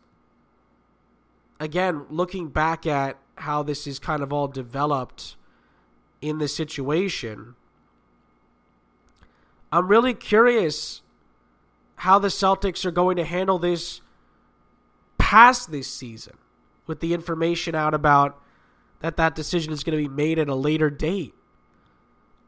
again, 1.60 2.06
looking 2.10 2.48
back 2.48 2.86
at 2.86 3.18
how 3.36 3.62
this 3.62 3.86
is 3.86 3.98
kind 3.98 4.22
of 4.22 4.32
all 4.32 4.48
developed 4.48 5.36
in 6.20 6.38
the 6.38 6.48
situation. 6.48 7.54
I'm 9.72 9.88
really 9.88 10.14
curious 10.14 11.02
how 11.96 12.18
the 12.18 12.28
Celtics 12.28 12.84
are 12.84 12.90
going 12.90 13.16
to 13.16 13.24
handle 13.24 13.58
this 13.58 14.00
past 15.18 15.70
this 15.70 15.88
season 15.88 16.36
with 16.86 17.00
the 17.00 17.14
information 17.14 17.74
out 17.74 17.94
about 17.94 18.41
that 19.02 19.16
that 19.16 19.34
decision 19.34 19.72
is 19.72 19.84
going 19.84 19.98
to 19.98 20.02
be 20.02 20.12
made 20.12 20.38
at 20.38 20.48
a 20.48 20.54
later 20.54 20.88
date. 20.88 21.34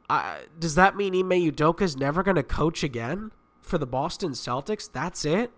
Uh, 0.09 0.37
does 0.59 0.77
that 0.77 0.97
mean 0.97 1.15
Ime 1.15 1.51
Udoka 1.51 1.83
is 1.83 1.97
never 1.97 2.23
going 2.23 2.37
to 2.37 2.43
coach 2.43 2.83
again 2.83 3.33
for 3.61 3.77
the 3.77 3.87
Boston 3.87 4.31
Celtics? 4.31 4.91
That's 4.91 5.25
it. 5.25 5.51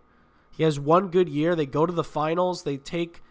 He 0.50 0.62
has 0.62 0.80
one 0.80 1.08
good 1.08 1.28
year. 1.28 1.54
They 1.54 1.66
go 1.66 1.84
to 1.84 1.92
the 1.92 2.02
finals. 2.04 2.62
They 2.62 2.78
take 2.78 3.22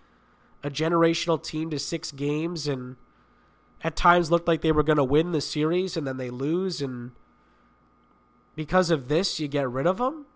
a 0.64 0.70
generational 0.70 1.42
team 1.42 1.72
to 1.72 1.80
six 1.80 2.12
games, 2.12 2.68
and 2.68 2.98
at 3.84 3.96
times 3.96 4.30
looked 4.30 4.48
like 4.48 4.62
they 4.62 4.72
were 4.72 4.84
going 4.84 4.98
to 4.98 5.04
win 5.04 5.32
the 5.32 5.42
series, 5.42 5.98
and 5.98 6.06
then 6.06 6.18
they 6.18 6.30
lose. 6.30 6.82
And 6.82 7.12
because 8.56 8.92
of 8.92 9.08
this, 9.08 9.40
you 9.40 9.48
get 9.48 9.68
rid 9.68 9.88
of 9.88 10.00
him. 10.00 10.28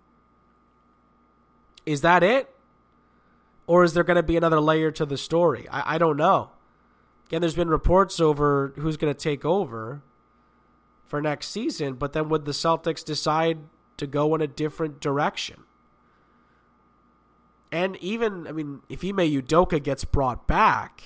Is 1.86 2.02
that 2.02 2.24
it? 2.24 2.50
Or 3.68 3.84
is 3.84 3.94
there 3.94 4.04
going 4.04 4.16
to 4.18 4.24
be 4.24 4.36
another 4.36 4.60
layer 4.60 4.90
to 4.92 5.06
the 5.06 5.18
story? 5.18 5.68
I, 5.70 5.96
I 5.96 5.98
don't 6.00 6.18
know. 6.18 6.50
Again, 7.30 7.42
there's 7.42 7.56
been 7.56 7.70
reports 7.70 8.20
over 8.20 8.74
who's 8.78 8.98
going 8.98 9.14
to 9.14 9.20
take 9.20 9.46
over 9.46 10.02
for 11.06 11.22
next 11.22 11.50
season, 11.50 11.94
but 11.94 12.14
then 12.14 12.28
would 12.28 12.46
the 12.46 12.54
Celtics 12.54 13.06
decide 13.06 13.60
to 13.98 14.08
go 14.08 14.34
in 14.34 14.42
a 14.42 14.48
different 14.48 15.00
direction? 15.00 15.64
And 17.72 17.98
even, 17.98 18.48
I 18.48 18.52
mean, 18.52 18.82
if 18.90 19.04
Ime 19.04 19.18
Udoka 19.18 19.82
gets 19.82 20.06
brought 20.06 20.48
back, 20.48 21.04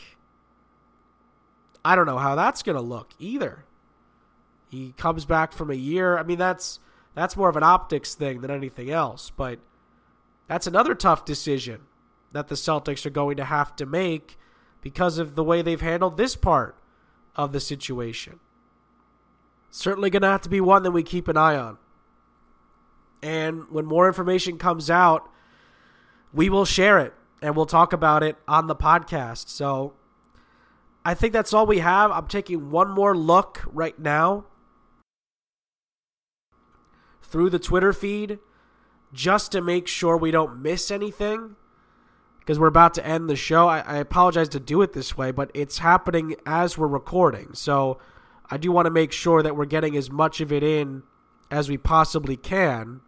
I 1.83 1.93
don't 1.93 2.05
know 2.05 2.19
how 2.19 2.35
that's 2.35 2.63
going 2.63 2.77
to 2.77 2.81
look 2.81 3.11
either. 3.19 3.65
He 4.69 4.93
comes 4.95 5.25
back 5.25 5.51
from 5.51 5.69
a 5.69 5.75
year. 5.75 6.17
I 6.17 6.23
mean, 6.23 6.37
that's 6.37 6.79
that's 7.15 7.35
more 7.35 7.49
of 7.49 7.57
an 7.57 7.63
optics 7.63 8.15
thing 8.15 8.39
than 8.39 8.49
anything 8.49 8.89
else, 8.89 9.29
but 9.29 9.59
that's 10.47 10.67
another 10.67 10.95
tough 10.95 11.25
decision 11.25 11.81
that 12.31 12.47
the 12.47 12.55
Celtics 12.55 13.05
are 13.05 13.09
going 13.09 13.35
to 13.35 13.43
have 13.43 13.75
to 13.75 13.85
make 13.85 14.37
because 14.83 15.17
of 15.17 15.35
the 15.35 15.43
way 15.43 15.61
they've 15.61 15.81
handled 15.81 16.17
this 16.17 16.35
part 16.35 16.77
of 17.35 17.53
the 17.53 17.59
situation. 17.59 18.39
Certainly 19.71 20.11
going 20.11 20.21
to 20.21 20.27
have 20.27 20.41
to 20.41 20.49
be 20.49 20.61
one 20.61 20.83
that 20.83 20.91
we 20.91 21.01
keep 21.01 21.27
an 21.27 21.37
eye 21.37 21.55
on. 21.55 21.77
And 23.23 23.69
when 23.69 23.85
more 23.85 24.07
information 24.07 24.57
comes 24.57 24.89
out, 24.89 25.27
we 26.33 26.49
will 26.49 26.65
share 26.65 26.99
it 26.99 27.13
and 27.41 27.55
we'll 27.55 27.65
talk 27.65 27.93
about 27.93 28.21
it 28.21 28.35
on 28.47 28.67
the 28.67 28.75
podcast. 28.75 29.47
So 29.47 29.93
I 31.05 31.13
think 31.13 31.31
that's 31.31 31.53
all 31.53 31.65
we 31.65 31.79
have. 31.79 32.11
I'm 32.11 32.27
taking 32.27 32.69
one 32.69 32.91
more 32.91 33.15
look 33.15 33.61
right 33.65 33.97
now 33.97 34.45
through 37.21 37.49
the 37.49 37.59
Twitter 37.59 37.93
feed 37.93 38.39
just 39.13 39.51
to 39.53 39.61
make 39.61 39.87
sure 39.87 40.17
we 40.17 40.31
don't 40.31 40.61
miss 40.61 40.91
anything 40.91 41.55
because 42.43 42.59
we're 42.59 42.67
about 42.67 42.93
to 42.95 43.05
end 43.05 43.29
the 43.29 43.37
show. 43.37 43.69
I, 43.69 43.79
I, 43.79 43.97
apologize 43.97 44.49
to 44.49 44.59
do 44.59 44.81
it 44.81 44.91
this 44.91 45.17
way, 45.17 45.31
but 45.31 45.49
it's 45.53 45.77
happening 45.77 46.35
as 46.45 46.77
we're 46.77 46.87
recording. 46.87 47.53
So 47.53 47.99
I 48.51 48.57
do 48.57 48.69
want 48.69 48.85
to 48.85 48.91
make 48.91 49.13
sure 49.13 49.41
that 49.41 49.55
we're 49.55 49.63
getting 49.65 49.95
as 49.95 50.11
much 50.11 50.41
of 50.41 50.51
it 50.51 50.61
in 50.61 51.03
as 51.49 51.69
we 51.69 51.77
possibly 51.77 52.35
can 52.35 52.99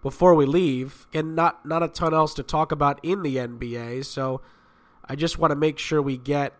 before 0.00 0.36
we 0.36 0.46
leave. 0.46 1.08
And 1.12 1.34
not, 1.34 1.66
not 1.66 1.82
a 1.82 1.88
ton 1.88 2.14
else 2.14 2.34
to 2.34 2.44
talk 2.44 2.70
about 2.70 3.00
in 3.02 3.22
the 3.22 3.36
NBA. 3.36 4.04
So 4.04 4.40
I 5.04 5.16
just 5.16 5.38
want 5.38 5.50
to 5.50 5.56
make 5.56 5.80
sure 5.80 6.00
we 6.00 6.18
get 6.18 6.54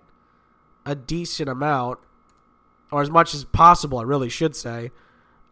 a 0.84 0.96
decent 0.96 1.48
amount, 1.48 2.00
or 2.90 3.00
as 3.00 3.10
much 3.10 3.32
as 3.32 3.44
possible, 3.44 3.98
I 3.98 4.02
really 4.02 4.28
should 4.28 4.56
say, 4.56 4.90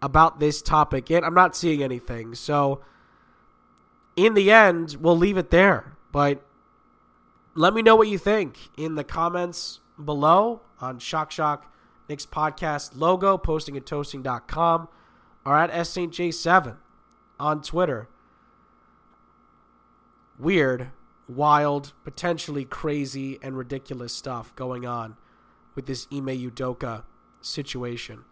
about 0.03 0.41
this 0.41 0.63
topic. 0.63 1.13
And 1.13 1.25
I'm 1.25 1.35
not 1.35 1.55
seeing 1.55 1.81
anything. 1.81 2.35
So 2.35 2.81
in 4.17 4.35
the 4.35 4.51
end, 4.51 4.97
we'll 5.01 5.17
leave 5.17 5.37
it 5.37 5.51
there. 5.51 5.97
But 6.11 6.43
let 7.55 7.75
me 7.75 7.83
know 7.83 7.95
what 7.97 8.09
you 8.09 8.19
think 8.19 8.71
in 8.77 8.95
the 8.95 9.05
comments 9.05 9.81
below 10.03 10.63
on 10.81 10.99
Shock 10.99 11.31
Shock 11.31 11.73
Knicks 12.09 12.27
podcast 12.27 12.93
logo, 12.95 13.37
posting 13.37 13.77
at 13.77 13.85
toasting.com, 13.85 14.89
or 15.45 15.57
at 15.57 15.71
SSJ7 15.71 16.77
on 17.39 17.63
Twitter. 17.63 18.09
Weird, 20.39 20.91
wild, 21.29 21.93
potentially 22.05 22.65
crazy, 22.65 23.39
and 23.43 23.57
ridiculous 23.57 24.15
stuff 24.15 24.55
going 24.55 24.87
on 24.87 25.17
with 25.75 25.87
this 25.87 26.07
Ime 26.13 26.29
Udoka 26.29 27.05
situation. 27.41 28.25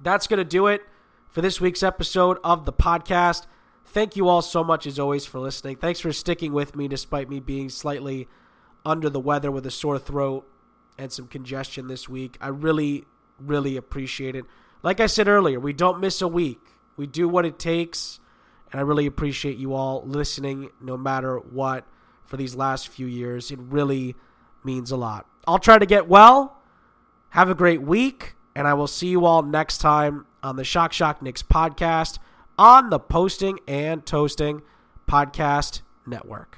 That's 0.00 0.26
going 0.26 0.38
to 0.38 0.44
do 0.44 0.66
it 0.66 0.82
for 1.28 1.40
this 1.40 1.60
week's 1.60 1.82
episode 1.82 2.38
of 2.44 2.64
the 2.64 2.72
podcast. 2.72 3.46
Thank 3.90 4.16
you 4.16 4.28
all 4.28 4.42
so 4.42 4.62
much, 4.62 4.86
as 4.86 4.98
always, 4.98 5.24
for 5.24 5.38
listening. 5.40 5.76
Thanks 5.76 5.98
for 5.98 6.12
sticking 6.12 6.52
with 6.52 6.76
me 6.76 6.88
despite 6.88 7.30
me 7.30 7.40
being 7.40 7.70
slightly 7.70 8.28
under 8.84 9.08
the 9.08 9.18
weather 9.18 9.50
with 9.50 9.64
a 9.64 9.70
sore 9.70 9.98
throat 9.98 10.46
and 10.98 11.10
some 11.10 11.26
congestion 11.26 11.88
this 11.88 12.06
week. 12.06 12.36
I 12.38 12.48
really, 12.48 13.06
really 13.38 13.76
appreciate 13.76 14.36
it. 14.36 14.44
Like 14.82 15.00
I 15.00 15.06
said 15.06 15.26
earlier, 15.26 15.58
we 15.58 15.72
don't 15.72 16.00
miss 16.00 16.20
a 16.20 16.28
week, 16.28 16.60
we 16.96 17.06
do 17.06 17.28
what 17.28 17.46
it 17.46 17.58
takes. 17.58 18.20
And 18.70 18.78
I 18.78 18.82
really 18.82 19.06
appreciate 19.06 19.56
you 19.56 19.72
all 19.72 20.02
listening 20.04 20.68
no 20.78 20.98
matter 20.98 21.38
what 21.38 21.86
for 22.26 22.36
these 22.36 22.54
last 22.54 22.88
few 22.88 23.06
years. 23.06 23.50
It 23.50 23.58
really 23.58 24.14
means 24.62 24.90
a 24.90 24.96
lot. 24.98 25.26
I'll 25.46 25.58
try 25.58 25.78
to 25.78 25.86
get 25.86 26.06
well. 26.06 26.60
Have 27.30 27.48
a 27.48 27.54
great 27.54 27.80
week. 27.80 28.34
And 28.54 28.68
I 28.68 28.74
will 28.74 28.86
see 28.86 29.06
you 29.06 29.24
all 29.24 29.42
next 29.42 29.78
time 29.78 30.26
on 30.42 30.56
the 30.56 30.64
Shock 30.64 30.92
Shock 30.92 31.22
Knicks 31.22 31.42
podcast 31.42 32.18
on 32.58 32.90
the 32.90 32.98
Posting 32.98 33.60
and 33.68 34.04
Toasting 34.04 34.62
Podcast 35.08 35.82
Network. 36.06 36.57